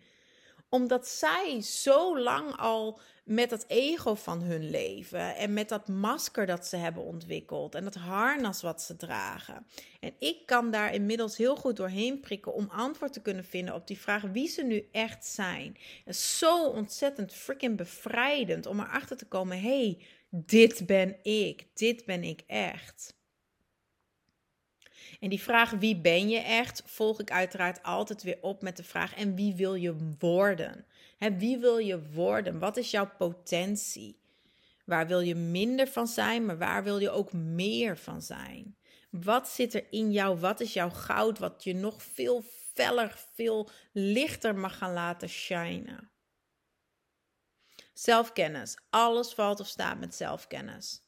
Omdat 0.76 1.08
zij 1.08 1.62
zo 1.62 2.20
lang 2.20 2.56
al 2.58 3.00
met 3.24 3.50
dat 3.50 3.66
ego 3.68 4.16
van 4.16 4.42
hun 4.42 4.70
leven 4.70 5.36
en 5.36 5.54
met 5.54 5.70
dat 5.70 5.88
masker 5.88 6.46
dat 6.46 6.68
ze 6.68 6.76
hebben 6.76 7.04
ontwikkeld 7.04 7.76
en 7.76 7.84
dat 7.84 7.96
harnas 7.96 8.62
wat 8.62 8.82
ze 8.82 8.96
dragen. 8.96 9.66
En 10.00 10.14
ik 10.20 10.46
kan 10.46 10.72
daar 10.72 10.94
inmiddels 10.94 11.38
heel 11.38 11.56
goed 11.56 11.76
doorheen 11.76 12.20
prikken 12.20 12.54
om 12.54 12.70
antwoord 12.70 13.14
te 13.14 13.22
kunnen 13.22 13.46
vinden 13.46 13.74
op 13.74 13.88
die 13.88 14.00
vraag 14.00 14.22
wie 14.22 14.48
ze 14.48 14.64
nu 14.64 14.88
echt 14.92 15.26
zijn. 15.26 15.78
Het 16.06 16.16
is 16.16 16.38
zo 16.38 16.68
ontzettend 16.68 17.34
freaking 17.34 17.78
bevrijdend 17.78 18.66
om 18.66 18.80
erachter 18.80 19.18
te 19.18 19.28
komen: 19.28 19.62
hey, 19.62 20.06
dit 20.30 20.86
ben 20.86 21.18
ik, 21.24 21.68
dit 21.74 22.06
ben 22.06 22.24
ik 22.24 22.44
echt. 22.48 23.16
En 25.20 25.30
die 25.30 25.42
vraag 25.42 25.70
wie 25.70 25.96
ben 25.96 26.30
je 26.30 26.40
echt, 26.40 26.84
volg 26.86 27.20
ik 27.20 27.32
uiteraard 27.32 27.84
altijd 27.84 28.24
weer 28.24 28.38
op 28.42 28.62
met 28.62 28.78
de 28.78 28.84
vraag 28.84 29.16
en 29.16 29.36
wie 29.36 29.56
wil 29.56 29.76
je 29.76 29.96
worden? 30.20 30.86
He, 31.18 31.38
wie 31.38 31.58
wil 31.58 31.78
je 31.78 32.10
worden? 32.12 32.60
Wat 32.60 32.78
is 32.78 32.92
jouw 32.92 33.10
potentie? 33.18 34.20
Waar 34.86 35.08
wil 35.08 35.20
je 35.20 35.36
minder 35.36 35.88
van 35.88 36.08
zijn, 36.08 36.46
maar 36.46 36.58
waar 36.58 36.84
wil 36.84 37.00
je 37.00 37.10
ook 37.10 37.34
meer 37.34 37.98
van 37.98 38.22
zijn? 38.22 38.76
Wat 39.10 39.48
zit 39.48 39.74
er 39.74 39.86
in 39.90 40.12
jou? 40.12 40.40
Wat 40.40 40.60
is 40.60 40.74
jouw 40.74 40.90
goud 40.90 41.40
wat 41.40 41.64
je 41.64 41.74
nog 41.74 42.04
veel 42.04 42.44
feller, 42.74 43.16
veel 43.34 43.70
lichter 43.92 44.56
mag 44.56 44.78
gaan 44.78 44.94
laten 44.94 45.30
shinen? 45.30 46.10
Zelfkennis. 47.94 48.78
Alles 48.90 49.34
valt 49.34 49.60
of 49.60 49.68
staat 49.68 50.00
met 50.00 50.16
zelfkennis 50.16 51.05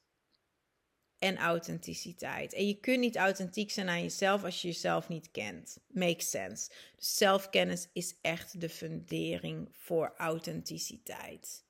en 1.20 1.38
authenticiteit. 1.38 2.54
En 2.54 2.68
je 2.68 2.80
kunt 2.80 3.00
niet 3.00 3.16
authentiek 3.16 3.72
zijn 3.72 3.90
aan 3.90 4.02
jezelf 4.02 4.44
als 4.44 4.62
je 4.62 4.68
jezelf 4.68 5.08
niet 5.08 5.32
kent. 5.32 5.78
Makes 5.88 6.30
sense. 6.30 6.70
Dus 6.96 7.18
zelfkennis 7.18 7.88
is 7.94 8.16
echt 8.22 8.62
de 8.62 8.70
fundering 8.70 9.70
voor 9.72 10.14
authenticiteit. 10.18 11.66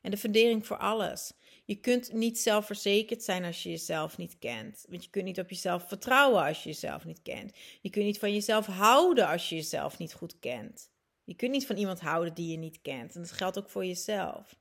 En 0.00 0.10
de 0.10 0.16
fundering 0.16 0.66
voor 0.66 0.76
alles. 0.76 1.32
Je 1.64 1.76
kunt 1.76 2.12
niet 2.12 2.38
zelfverzekerd 2.38 3.22
zijn 3.22 3.44
als 3.44 3.62
je 3.62 3.70
jezelf 3.70 4.16
niet 4.16 4.38
kent. 4.38 4.84
Want 4.88 5.04
je 5.04 5.10
kunt 5.10 5.24
niet 5.24 5.40
op 5.40 5.50
jezelf 5.50 5.88
vertrouwen 5.88 6.42
als 6.42 6.62
je 6.62 6.68
jezelf 6.68 7.04
niet 7.04 7.22
kent. 7.22 7.56
Je 7.80 7.90
kunt 7.90 8.04
niet 8.04 8.18
van 8.18 8.32
jezelf 8.32 8.66
houden 8.66 9.28
als 9.28 9.48
je 9.48 9.54
jezelf 9.54 9.98
niet 9.98 10.12
goed 10.12 10.38
kent. 10.38 10.90
Je 11.24 11.34
kunt 11.34 11.52
niet 11.52 11.66
van 11.66 11.76
iemand 11.76 12.00
houden 12.00 12.34
die 12.34 12.50
je 12.50 12.56
niet 12.56 12.82
kent. 12.82 13.14
En 13.14 13.20
dat 13.20 13.32
geldt 13.32 13.58
ook 13.58 13.70
voor 13.70 13.84
jezelf. 13.84 14.57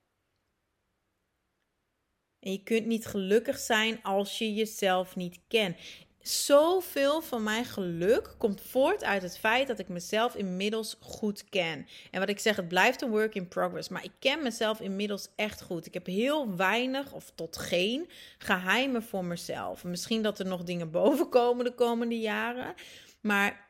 En 2.40 2.52
je 2.52 2.64
kunt 2.64 2.86
niet 2.86 3.06
gelukkig 3.06 3.60
zijn 3.60 4.04
als 4.04 4.38
je 4.38 4.54
jezelf 4.54 5.16
niet 5.16 5.40
kent. 5.48 5.78
Zoveel 6.22 7.22
van 7.22 7.44
mijn 7.44 7.66
geluk 7.66 8.36
komt 8.38 8.62
voort 8.62 9.04
uit 9.04 9.22
het 9.22 9.38
feit 9.38 9.68
dat 9.68 9.80
ik 9.80 9.88
mezelf 9.88 10.36
inmiddels 10.36 10.98
goed 11.00 11.50
ken. 11.50 11.88
En 12.12 12.20
wat 12.20 12.30
ik 12.30 12.40
zeg, 12.40 12.56
het 12.56 12.68
blijft 12.68 13.02
een 13.02 13.10
work 13.10 13.36
in 13.36 13.48
progress. 13.48 13.90
Maar 13.90 14.04
ik 14.04 14.12
ken 14.20 14.44
mezelf 14.44 14.80
inmiddels 14.80 15.28
echt 15.36 15.62
goed. 15.62 15.86
Ik 15.86 15.94
heb 15.94 16.06
heel 16.06 16.56
weinig 16.56 17.14
of 17.14 17.32
tot 17.36 17.58
geen 17.58 18.10
geheimen 18.38 19.04
voor 19.04 19.26
mezelf. 19.26 19.84
Misschien 19.84 20.22
dat 20.22 20.40
er 20.40 20.46
nog 20.46 20.64
dingen 20.64 20.92
boven 21.02 21.30
komen 21.30 21.66
de 21.66 21.74
komende 21.74 22.20
jaren. 22.20 22.74
Maar 23.22 23.68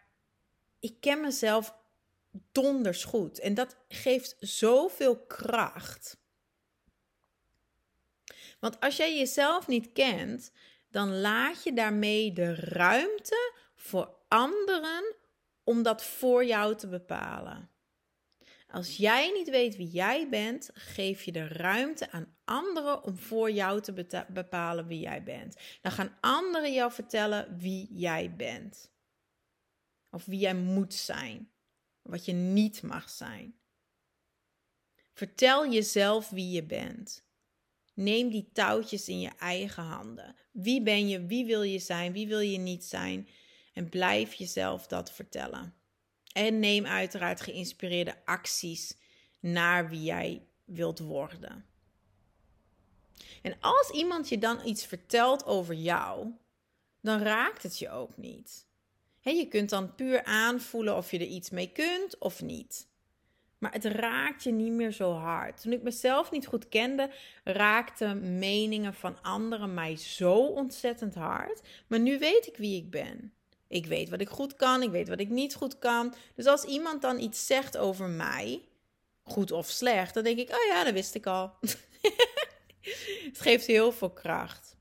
ik 0.79 0.93
ken 0.99 1.21
mezelf 1.21 1.73
donders 2.51 3.03
goed. 3.03 3.39
En 3.39 3.53
dat 3.53 3.75
geeft 3.87 4.35
zoveel 4.39 5.17
kracht. 5.17 6.17
Want 8.59 8.79
als 8.79 8.97
jij 8.97 9.17
jezelf 9.17 9.67
niet 9.67 9.91
kent, 9.91 10.51
dan 10.89 11.19
laat 11.19 11.63
je 11.63 11.73
daarmee 11.73 12.33
de 12.33 12.55
ruimte 12.55 13.53
voor 13.75 14.15
anderen 14.27 15.15
om 15.63 15.83
dat 15.83 16.03
voor 16.03 16.45
jou 16.45 16.75
te 16.75 16.87
bepalen. 16.87 17.71
Als 18.67 18.97
jij 18.97 19.31
niet 19.31 19.49
weet 19.49 19.75
wie 19.75 19.89
jij 19.89 20.29
bent, 20.29 20.69
geef 20.73 21.23
je 21.23 21.31
de 21.31 21.47
ruimte 21.47 22.11
aan 22.11 22.37
anderen 22.45 23.03
om 23.03 23.17
voor 23.17 23.51
jou 23.51 23.81
te 23.81 24.25
bepalen 24.29 24.87
wie 24.87 24.99
jij 24.99 25.23
bent. 25.23 25.57
Dan 25.81 25.91
gaan 25.91 26.17
anderen 26.21 26.73
jou 26.73 26.91
vertellen 26.91 27.57
wie 27.57 27.93
jij 27.93 28.35
bent. 28.35 28.91
Of 30.09 30.25
wie 30.25 30.39
jij 30.39 30.55
moet 30.55 30.93
zijn. 30.93 31.51
Wat 32.01 32.25
je 32.25 32.33
niet 32.33 32.81
mag 32.81 33.09
zijn. 33.09 33.59
Vertel 35.13 35.71
jezelf 35.71 36.29
wie 36.29 36.51
je 36.51 36.63
bent. 36.63 37.26
Neem 37.97 38.29
die 38.29 38.49
touwtjes 38.53 39.07
in 39.07 39.19
je 39.19 39.31
eigen 39.39 39.83
handen. 39.83 40.35
Wie 40.51 40.81
ben 40.81 41.07
je? 41.07 41.25
Wie 41.25 41.45
wil 41.45 41.61
je 41.61 41.79
zijn? 41.79 42.13
Wie 42.13 42.27
wil 42.27 42.39
je 42.39 42.57
niet 42.57 42.83
zijn? 42.83 43.27
En 43.73 43.89
blijf 43.89 44.33
jezelf 44.33 44.87
dat 44.87 45.11
vertellen. 45.11 45.73
En 46.33 46.59
neem 46.59 46.85
uiteraard 46.85 47.41
geïnspireerde 47.41 48.25
acties 48.25 48.97
naar 49.39 49.89
wie 49.89 50.03
jij 50.03 50.47
wilt 50.65 50.99
worden. 50.99 51.65
En 53.41 53.57
als 53.59 53.89
iemand 53.89 54.29
je 54.29 54.37
dan 54.37 54.65
iets 54.65 54.85
vertelt 54.85 55.45
over 55.45 55.75
jou, 55.75 56.31
dan 57.01 57.21
raakt 57.21 57.63
het 57.63 57.79
je 57.79 57.89
ook 57.89 58.17
niet. 58.17 58.65
je 59.21 59.47
kunt 59.47 59.69
dan 59.69 59.95
puur 59.95 60.23
aanvoelen 60.23 60.95
of 60.95 61.11
je 61.11 61.19
er 61.19 61.25
iets 61.25 61.49
mee 61.49 61.71
kunt 61.71 62.17
of 62.17 62.41
niet. 62.41 62.87
Maar 63.57 63.71
het 63.71 63.85
raakt 63.85 64.43
je 64.43 64.51
niet 64.51 64.71
meer 64.71 64.91
zo 64.91 65.11
hard. 65.11 65.61
Toen 65.61 65.71
ik 65.71 65.83
mezelf 65.83 66.31
niet 66.31 66.47
goed 66.47 66.69
kende, 66.69 67.09
raakten 67.43 68.39
meningen 68.39 68.93
van 68.93 69.21
anderen 69.21 69.73
mij 69.73 69.95
zo 69.95 70.35
ontzettend 70.35 71.15
hard. 71.15 71.61
Maar 71.87 71.99
nu 71.99 72.19
weet 72.19 72.47
ik 72.47 72.57
wie 72.57 72.77
ik 72.77 72.89
ben. 72.89 73.33
Ik 73.67 73.85
weet 73.85 74.09
wat 74.09 74.21
ik 74.21 74.29
goed 74.29 74.55
kan, 74.55 74.81
ik 74.81 74.89
weet 74.89 75.07
wat 75.07 75.19
ik 75.19 75.29
niet 75.29 75.55
goed 75.55 75.79
kan. 75.79 76.13
Dus 76.35 76.45
als 76.45 76.63
iemand 76.63 77.01
dan 77.01 77.19
iets 77.19 77.45
zegt 77.45 77.77
over 77.77 78.09
mij, 78.09 78.61
goed 79.23 79.51
of 79.51 79.67
slecht, 79.67 80.13
dan 80.13 80.23
denk 80.23 80.37
ik: 80.37 80.49
oh 80.49 80.65
ja, 80.67 80.83
dat 80.83 80.93
wist 80.93 81.15
ik 81.15 81.25
al. 81.25 81.53
het 83.27 83.39
geeft 83.39 83.65
heel 83.65 83.91
veel 83.91 84.11
kracht. 84.11 84.76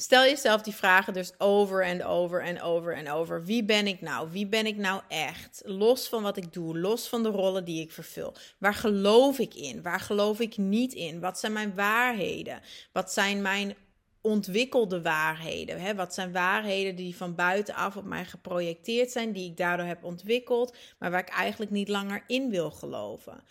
Stel 0.00 0.22
jezelf 0.22 0.62
die 0.62 0.74
vragen 0.74 1.12
dus 1.12 1.40
over 1.40 1.84
en 1.84 2.04
over 2.04 2.42
en 2.42 2.62
over 2.62 2.94
en 2.94 3.10
over. 3.10 3.44
Wie 3.44 3.64
ben 3.64 3.86
ik 3.86 4.00
nou? 4.00 4.30
Wie 4.30 4.46
ben 4.46 4.66
ik 4.66 4.76
nou 4.76 5.02
echt? 5.08 5.62
Los 5.64 6.08
van 6.08 6.22
wat 6.22 6.36
ik 6.36 6.52
doe, 6.52 6.78
los 6.78 7.08
van 7.08 7.22
de 7.22 7.28
rollen 7.28 7.64
die 7.64 7.82
ik 7.82 7.92
vervul. 7.92 8.34
Waar 8.58 8.74
geloof 8.74 9.38
ik 9.38 9.54
in? 9.54 9.82
Waar 9.82 10.00
geloof 10.00 10.40
ik 10.40 10.56
niet 10.56 10.92
in? 10.92 11.20
Wat 11.20 11.38
zijn 11.38 11.52
mijn 11.52 11.74
waarheden? 11.74 12.60
Wat 12.92 13.12
zijn 13.12 13.42
mijn 13.42 13.74
ontwikkelde 14.20 15.02
waarheden? 15.02 15.80
Hè? 15.80 15.94
Wat 15.94 16.14
zijn 16.14 16.32
waarheden 16.32 16.96
die 16.96 17.16
van 17.16 17.34
buitenaf 17.34 17.96
op 17.96 18.04
mij 18.04 18.24
geprojecteerd 18.24 19.10
zijn, 19.10 19.32
die 19.32 19.50
ik 19.50 19.56
daardoor 19.56 19.86
heb 19.86 20.04
ontwikkeld, 20.04 20.76
maar 20.98 21.10
waar 21.10 21.20
ik 21.20 21.28
eigenlijk 21.28 21.70
niet 21.70 21.88
langer 21.88 22.24
in 22.26 22.50
wil 22.50 22.70
geloven? 22.70 23.42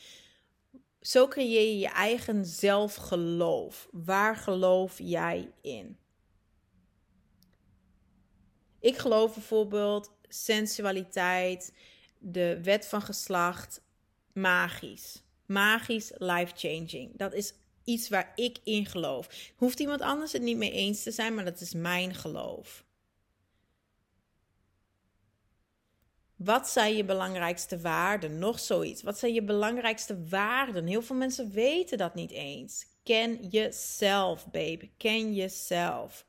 Zo 1.02 1.28
creëer 1.28 1.68
je 1.68 1.80
je 1.80 1.90
eigen 1.90 2.46
zelfgeloof. 2.46 3.88
Waar 3.92 4.36
geloof 4.36 4.94
jij 4.98 5.52
in? 5.62 5.98
Ik 8.80 8.98
geloof 8.98 9.34
bijvoorbeeld 9.34 10.12
sensualiteit, 10.28 11.74
de 12.20 12.60
wet 12.64 12.88
van 12.88 13.02
geslacht, 13.02 13.82
magisch. 14.34 15.24
Magisch, 15.46 16.12
life-changing. 16.18 17.18
Dat 17.18 17.34
is 17.34 17.54
iets 17.84 18.10
waar 18.10 18.32
ik 18.36 18.58
in 18.64 18.86
geloof. 18.86 19.52
Hoeft 19.56 19.80
iemand 19.80 20.02
anders 20.02 20.32
het 20.32 20.42
niet 20.42 20.58
mee 20.58 20.72
eens 20.72 21.04
te 21.04 21.12
zijn, 21.12 21.36
maar 21.36 21.46
dat 21.46 21.62
is 21.62 21.74
mijn 21.74 22.14
geloof. 22.14 22.86
Wat 26.36 26.68
zijn 26.68 26.96
je 26.96 27.06
belangrijkste 27.06 27.80
waarden? 27.80 28.40
Nog 28.40 28.60
zoiets. 28.60 29.04
Wat 29.04 29.18
zijn 29.18 29.34
je 29.34 29.44
belangrijkste 29.44 30.28
waarden? 30.28 30.88
Heel 30.88 31.02
veel 31.02 31.16
mensen 31.16 31.52
weten 31.52 31.98
dat 31.98 32.16
niet 32.16 32.32
eens. 32.32 32.86
Ken 33.04 33.48
jezelf, 33.48 34.52
baby. 34.52 34.90
Ken 34.98 35.34
jezelf. 35.34 36.26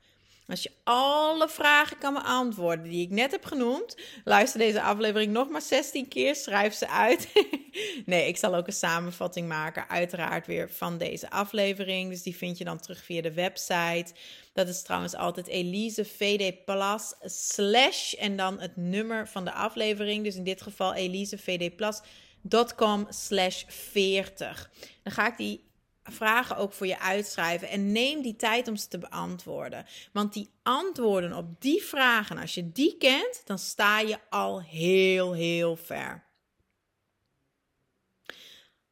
Als 0.49 0.63
je 0.63 0.71
alle 0.83 1.49
vragen 1.49 1.97
kan 1.97 2.13
beantwoorden 2.13 2.89
die 2.89 3.05
ik 3.05 3.09
net 3.09 3.31
heb 3.31 3.45
genoemd, 3.45 3.97
luister 4.23 4.59
deze 4.59 4.81
aflevering 4.81 5.33
nog 5.33 5.49
maar 5.49 5.61
16 5.61 6.07
keer, 6.07 6.35
schrijf 6.35 6.73
ze 6.73 6.89
uit. 6.89 7.31
nee, 8.05 8.27
ik 8.27 8.37
zal 8.37 8.55
ook 8.55 8.67
een 8.67 8.73
samenvatting 8.73 9.47
maken, 9.47 9.89
uiteraard 9.89 10.47
weer 10.47 10.69
van 10.69 10.97
deze 10.97 11.29
aflevering. 11.29 12.09
Dus 12.09 12.23
die 12.23 12.35
vind 12.35 12.57
je 12.57 12.63
dan 12.63 12.79
terug 12.79 13.03
via 13.03 13.21
de 13.21 13.33
website. 13.33 14.13
Dat 14.53 14.67
is 14.67 14.81
trouwens 14.81 15.15
altijd 15.15 15.47
Elise 15.47 16.05
VD 16.05 16.65
Plus 16.65 17.13
slash 17.23 18.13
en 18.13 18.37
dan 18.37 18.59
het 18.59 18.75
nummer 18.75 19.27
van 19.27 19.45
de 19.45 19.51
aflevering. 19.51 20.23
Dus 20.23 20.35
in 20.35 20.43
dit 20.43 20.61
geval 20.61 20.93
Elise 20.93 21.37
VD 21.37 21.75
Plus.com 21.75 23.05
slash 23.09 23.63
40. 23.67 24.71
Dan 25.03 25.13
ga 25.13 25.27
ik 25.27 25.37
die 25.37 25.68
vragen 26.11 26.57
ook 26.57 26.73
voor 26.73 26.87
je 26.87 26.99
uitschrijven 26.99 27.69
en 27.69 27.91
neem 27.91 28.21
die 28.21 28.35
tijd 28.35 28.67
om 28.67 28.75
ze 28.75 28.87
te 28.87 28.97
beantwoorden. 28.97 29.85
Want 30.13 30.33
die 30.33 30.49
antwoorden 30.63 31.33
op 31.33 31.61
die 31.61 31.83
vragen, 31.83 32.37
als 32.37 32.53
je 32.53 32.71
die 32.71 32.97
kent, 32.97 33.41
dan 33.45 33.59
sta 33.59 33.99
je 33.99 34.17
al 34.29 34.61
heel, 34.61 35.33
heel 35.33 35.75
ver. 35.75 36.27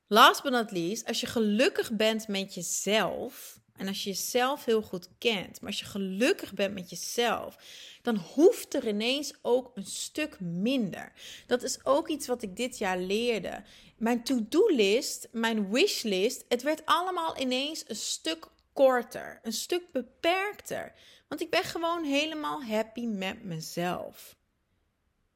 Last 0.07 0.43
but 0.43 0.51
not 0.51 0.71
least, 0.71 1.07
als 1.07 1.19
je 1.19 1.27
gelukkig 1.27 1.91
bent 1.91 2.27
met 2.27 2.53
jezelf 2.53 3.56
en 3.77 3.87
als 3.87 4.03
je 4.03 4.09
jezelf 4.09 4.65
heel 4.65 4.81
goed 4.81 5.09
kent, 5.17 5.61
maar 5.61 5.69
als 5.69 5.79
je 5.79 5.85
gelukkig 5.85 6.53
bent 6.53 6.73
met 6.73 6.89
jezelf, 6.89 7.57
dan 8.01 8.17
hoeft 8.17 8.73
er 8.73 8.87
ineens 8.87 9.33
ook 9.41 9.71
een 9.73 9.85
stuk 9.85 10.39
minder. 10.39 11.11
Dat 11.45 11.63
is 11.63 11.85
ook 11.85 12.07
iets 12.07 12.27
wat 12.27 12.41
ik 12.41 12.55
dit 12.55 12.77
jaar 12.77 12.97
leerde. 12.97 13.63
Mijn 13.97 14.23
to-do-list, 14.23 15.27
mijn 15.31 15.71
wishlist, 15.71 16.45
het 16.47 16.61
werd 16.61 16.85
allemaal 16.85 17.39
ineens 17.39 17.83
een 17.87 17.95
stuk 17.95 18.47
korter, 18.73 19.39
een 19.43 19.53
stuk 19.53 19.91
beperkter. 19.91 20.93
Want 21.27 21.41
ik 21.41 21.49
ben 21.49 21.63
gewoon 21.63 22.03
helemaal 22.03 22.63
happy 22.63 23.05
met 23.05 23.43
mezelf. 23.43 24.35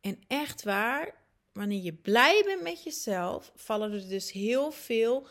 En 0.01 0.23
echt 0.27 0.63
waar, 0.63 1.13
wanneer 1.53 1.81
je 1.81 1.93
blij 1.93 2.43
bent 2.45 2.61
met 2.61 2.83
jezelf, 2.83 3.51
vallen 3.55 3.91
er 3.91 4.09
dus 4.09 4.31
heel 4.31 4.71
veel 4.71 5.27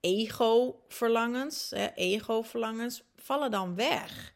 ego-verlangens, 0.00 1.72
ego-verlangens, 1.94 3.02
vallen 3.16 3.50
dan 3.50 3.74
weg. 3.74 4.34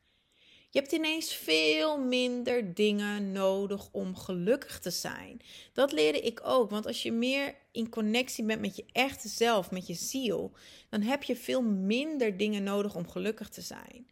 Je 0.70 0.81
hebt 0.81 0.92
ineens 0.92 1.35
veel 1.35 1.98
minder 1.98 2.74
dingen 2.74 3.33
nodig 3.33 3.88
om 3.92 4.16
gelukkig 4.16 4.79
te 4.79 4.90
zijn. 4.90 5.40
Dat 5.72 5.92
leerde 5.92 6.20
ik 6.20 6.40
ook, 6.42 6.70
want 6.70 6.87
als 6.87 7.03
je 7.03 7.12
meer 7.12 7.55
in 7.72 7.88
connectie 7.88 8.44
bent 8.44 8.61
met 8.61 8.77
je 8.77 8.85
echte 8.92 9.29
zelf, 9.29 9.70
met 9.70 9.87
je 9.87 9.94
ziel, 9.94 10.53
dan 10.90 11.00
heb 11.00 11.22
je 11.22 11.37
veel 11.37 11.62
minder 11.62 12.37
dingen 12.37 12.62
nodig 12.62 12.94
om 12.94 13.09
gelukkig 13.09 13.48
te 13.48 13.61
zijn. 13.61 14.07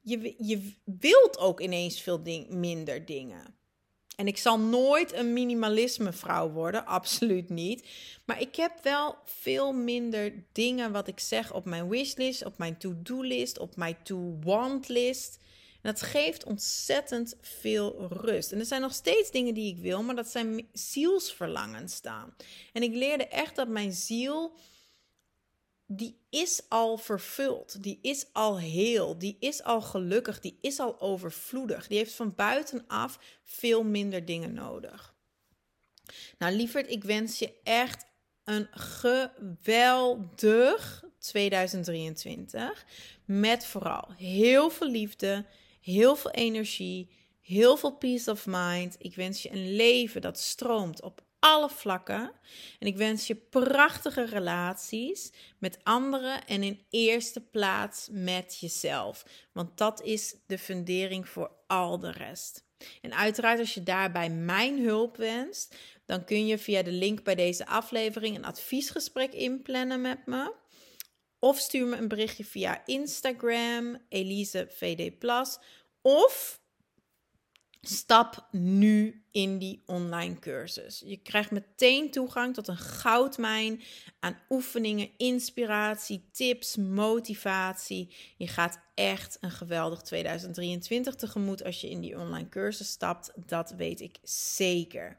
Je, 0.00 0.34
je 0.38 0.72
wilt 0.84 1.38
ook 1.38 1.60
ineens 1.60 2.00
veel 2.00 2.22
minder 2.48 3.04
dingen. 3.04 3.54
En 4.16 4.26
ik 4.26 4.38
zal 4.38 4.58
nooit 4.58 5.12
een 5.12 5.32
minimalisme 5.32 6.12
vrouw 6.12 6.50
worden, 6.50 6.86
absoluut 6.86 7.48
niet. 7.48 7.88
Maar 8.24 8.40
ik 8.40 8.56
heb 8.56 8.72
wel 8.82 9.16
veel 9.24 9.72
minder 9.72 10.32
dingen 10.52 10.92
wat 10.92 11.08
ik 11.08 11.20
zeg 11.20 11.52
op 11.52 11.64
mijn 11.64 11.88
wishlist, 11.88 12.44
op 12.44 12.58
mijn 12.58 12.78
to-do-list, 12.78 13.58
op 13.58 13.76
mijn 13.76 13.96
to-want 14.02 14.88
list. 14.88 15.38
En 15.82 15.90
dat 15.90 16.02
geeft 16.02 16.44
ontzettend 16.44 17.36
veel 17.40 18.06
rust. 18.10 18.52
En 18.52 18.58
er 18.58 18.64
zijn 18.64 18.80
nog 18.80 18.94
steeds 18.94 19.30
dingen 19.30 19.54
die 19.54 19.74
ik 19.74 19.78
wil, 19.78 20.02
maar 20.02 20.14
dat 20.14 20.28
zijn 20.28 20.66
zielsverlangens 20.72 21.94
staan. 21.94 22.34
En 22.72 22.82
ik 22.82 22.94
leerde 22.94 23.26
echt 23.26 23.56
dat 23.56 23.68
mijn 23.68 23.92
ziel, 23.92 24.52
die 25.96 26.20
is 26.30 26.62
al 26.68 26.96
vervuld, 26.96 27.82
die 27.82 27.98
is 28.02 28.26
al 28.32 28.58
heel, 28.58 29.18
die 29.18 29.36
is 29.40 29.62
al 29.62 29.80
gelukkig, 29.80 30.40
die 30.40 30.58
is 30.60 30.78
al 30.78 31.00
overvloedig. 31.00 31.86
Die 31.86 31.98
heeft 31.98 32.14
van 32.14 32.34
buitenaf 32.34 33.18
veel 33.42 33.82
minder 33.82 34.24
dingen 34.24 34.52
nodig. 34.52 35.14
Nou, 36.38 36.54
lieverd, 36.54 36.90
ik 36.90 37.04
wens 37.04 37.38
je 37.38 37.52
echt 37.62 38.04
een 38.44 38.68
geweldig 38.70 39.84
2023. 41.18 42.86
Met 43.24 43.66
vooral 43.66 44.12
heel 44.16 44.70
veel 44.70 44.90
liefde, 44.90 45.46
heel 45.80 46.16
veel 46.16 46.30
energie, 46.30 47.10
heel 47.40 47.76
veel 47.76 47.96
peace 47.96 48.30
of 48.30 48.46
mind. 48.46 48.96
Ik 48.98 49.14
wens 49.14 49.42
je 49.42 49.50
een 49.50 49.74
leven 49.74 50.20
dat 50.20 50.38
stroomt 50.38 51.02
op 51.02 51.22
alle 51.42 51.68
vlakken. 51.68 52.32
En 52.78 52.86
ik 52.86 52.96
wens 52.96 53.26
je 53.26 53.34
prachtige 53.34 54.24
relaties 54.24 55.32
met 55.58 55.78
anderen 55.82 56.46
en 56.46 56.62
in 56.62 56.84
eerste 56.90 57.40
plaats 57.40 58.08
met 58.10 58.58
jezelf. 58.60 59.26
Want 59.52 59.78
dat 59.78 60.02
is 60.02 60.34
de 60.46 60.58
fundering 60.58 61.28
voor 61.28 61.50
al 61.66 61.98
de 61.98 62.10
rest. 62.10 62.64
En 63.00 63.14
uiteraard, 63.14 63.58
als 63.58 63.74
je 63.74 63.82
daarbij 63.82 64.30
mijn 64.30 64.84
hulp 64.84 65.16
wenst, 65.16 65.76
dan 66.06 66.24
kun 66.24 66.46
je 66.46 66.58
via 66.58 66.82
de 66.82 66.92
link 66.92 67.22
bij 67.22 67.34
deze 67.34 67.66
aflevering 67.66 68.36
een 68.36 68.44
adviesgesprek 68.44 69.32
inplannen 69.32 70.00
met 70.00 70.26
me. 70.26 70.54
Of 71.38 71.58
stuur 71.58 71.86
me 71.86 71.96
een 71.96 72.08
berichtje 72.08 72.44
via 72.44 72.82
Instagram, 72.86 73.98
Elise 74.08 74.66
VD 74.70 75.18
Plus. 75.18 75.58
Of 76.02 76.61
stap 77.86 78.48
nu 78.50 79.24
in 79.30 79.58
die 79.58 79.82
online 79.86 80.38
cursus. 80.38 81.02
Je 81.04 81.16
krijgt 81.16 81.50
meteen 81.50 82.10
toegang 82.10 82.54
tot 82.54 82.68
een 82.68 82.76
goudmijn 82.76 83.82
aan 84.20 84.38
oefeningen, 84.48 85.10
inspiratie, 85.16 86.28
tips, 86.32 86.76
motivatie. 86.76 88.16
Je 88.36 88.48
gaat 88.48 88.80
echt 88.94 89.38
een 89.40 89.50
geweldig 89.50 90.02
2023 90.02 91.14
tegemoet 91.14 91.64
als 91.64 91.80
je 91.80 91.90
in 91.90 92.00
die 92.00 92.18
online 92.18 92.48
cursus 92.48 92.88
stapt. 92.88 93.32
Dat 93.46 93.70
weet 93.70 94.00
ik 94.00 94.18
zeker. 94.22 95.18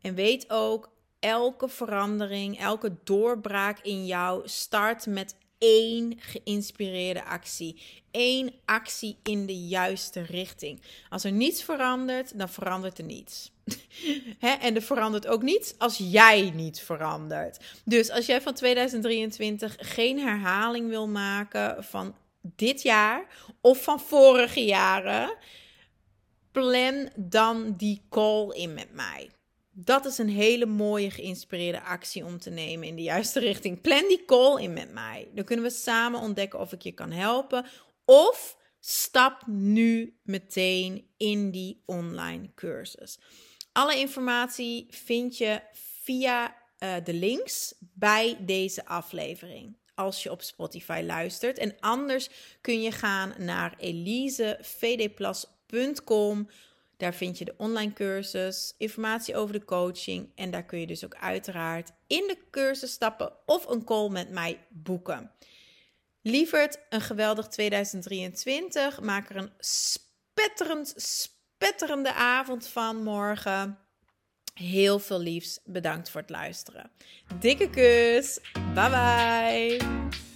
En 0.00 0.14
weet 0.14 0.50
ook, 0.50 0.92
elke 1.18 1.68
verandering, 1.68 2.58
elke 2.58 2.96
doorbraak 3.04 3.78
in 3.78 4.06
jou 4.06 4.48
start 4.48 5.06
met 5.06 5.36
één 5.64 6.14
geïnspireerde 6.18 7.24
actie. 7.24 7.82
Eén 8.10 8.54
actie 8.64 9.16
in 9.22 9.46
de 9.46 9.66
juiste 9.66 10.22
richting. 10.22 10.82
Als 11.08 11.24
er 11.24 11.32
niets 11.32 11.62
verandert, 11.62 12.38
dan 12.38 12.48
verandert 12.48 12.98
er 12.98 13.04
niets. 13.04 13.52
en 14.60 14.74
er 14.74 14.82
verandert 14.82 15.26
ook 15.26 15.42
niets 15.42 15.74
als 15.78 15.96
jij 15.98 16.50
niet 16.54 16.80
verandert. 16.80 17.64
Dus 17.84 18.10
als 18.10 18.26
jij 18.26 18.40
van 18.40 18.54
2023 18.54 19.76
geen 19.78 20.18
herhaling 20.18 20.88
wil 20.88 21.08
maken 21.08 21.84
van 21.84 22.14
dit 22.40 22.82
jaar 22.82 23.26
of 23.60 23.82
van 23.82 24.00
vorige 24.00 24.64
jaren, 24.64 25.36
plan 26.52 27.10
dan 27.16 27.74
die 27.76 28.02
call 28.10 28.50
in 28.50 28.74
met 28.74 28.92
mij. 28.92 29.30
Dat 29.76 30.04
is 30.04 30.18
een 30.18 30.28
hele 30.28 30.66
mooie 30.66 31.10
geïnspireerde 31.10 31.82
actie 31.82 32.24
om 32.24 32.38
te 32.38 32.50
nemen 32.50 32.88
in 32.88 32.96
de 32.96 33.02
juiste 33.02 33.40
richting. 33.40 33.80
Plan 33.80 34.08
die 34.08 34.24
call 34.24 34.62
in 34.62 34.72
met 34.72 34.92
mij. 34.92 35.28
Dan 35.32 35.44
kunnen 35.44 35.64
we 35.64 35.70
samen 35.70 36.20
ontdekken 36.20 36.60
of 36.60 36.72
ik 36.72 36.82
je 36.82 36.92
kan 36.92 37.10
helpen. 37.10 37.66
Of 38.04 38.56
stap 38.80 39.46
nu 39.46 40.18
meteen 40.22 41.06
in 41.16 41.50
die 41.50 41.82
online 41.86 42.50
cursus. 42.54 43.18
Alle 43.72 43.98
informatie 43.98 44.86
vind 44.90 45.38
je 45.38 45.60
via 46.02 46.56
uh, 46.78 46.94
de 47.04 47.14
links 47.14 47.74
bij 47.80 48.36
deze 48.40 48.86
aflevering. 48.86 49.76
Als 49.94 50.22
je 50.22 50.30
op 50.30 50.42
Spotify 50.42 51.02
luistert. 51.06 51.58
En 51.58 51.76
anders 51.80 52.28
kun 52.60 52.82
je 52.82 52.92
gaan 52.92 53.34
naar 53.38 53.74
elisevdplas.com 53.78 56.48
daar 56.96 57.14
vind 57.14 57.38
je 57.38 57.44
de 57.44 57.54
online 57.56 57.92
cursus, 57.92 58.74
informatie 58.78 59.36
over 59.36 59.52
de 59.52 59.64
coaching 59.64 60.30
en 60.34 60.50
daar 60.50 60.64
kun 60.64 60.80
je 60.80 60.86
dus 60.86 61.04
ook 61.04 61.14
uiteraard 61.14 61.92
in 62.06 62.24
de 62.26 62.38
cursus 62.50 62.92
stappen 62.92 63.32
of 63.46 63.66
een 63.68 63.84
call 63.84 64.08
met 64.08 64.30
mij 64.30 64.66
boeken. 64.68 65.30
Lieverd, 66.22 66.78
een 66.88 67.00
geweldig 67.00 67.48
2023. 67.48 69.00
Maak 69.00 69.30
er 69.30 69.36
een 69.36 69.52
spetterend, 69.58 70.94
spetterende 70.96 72.12
avond 72.12 72.66
van 72.66 73.02
morgen. 73.02 73.78
Heel 74.54 74.98
veel 74.98 75.20
liefs. 75.20 75.60
Bedankt 75.64 76.10
voor 76.10 76.20
het 76.20 76.30
luisteren. 76.30 76.90
Dikke 77.40 77.70
kus. 77.70 78.40
Bye 78.74 78.90
bye. 78.90 80.32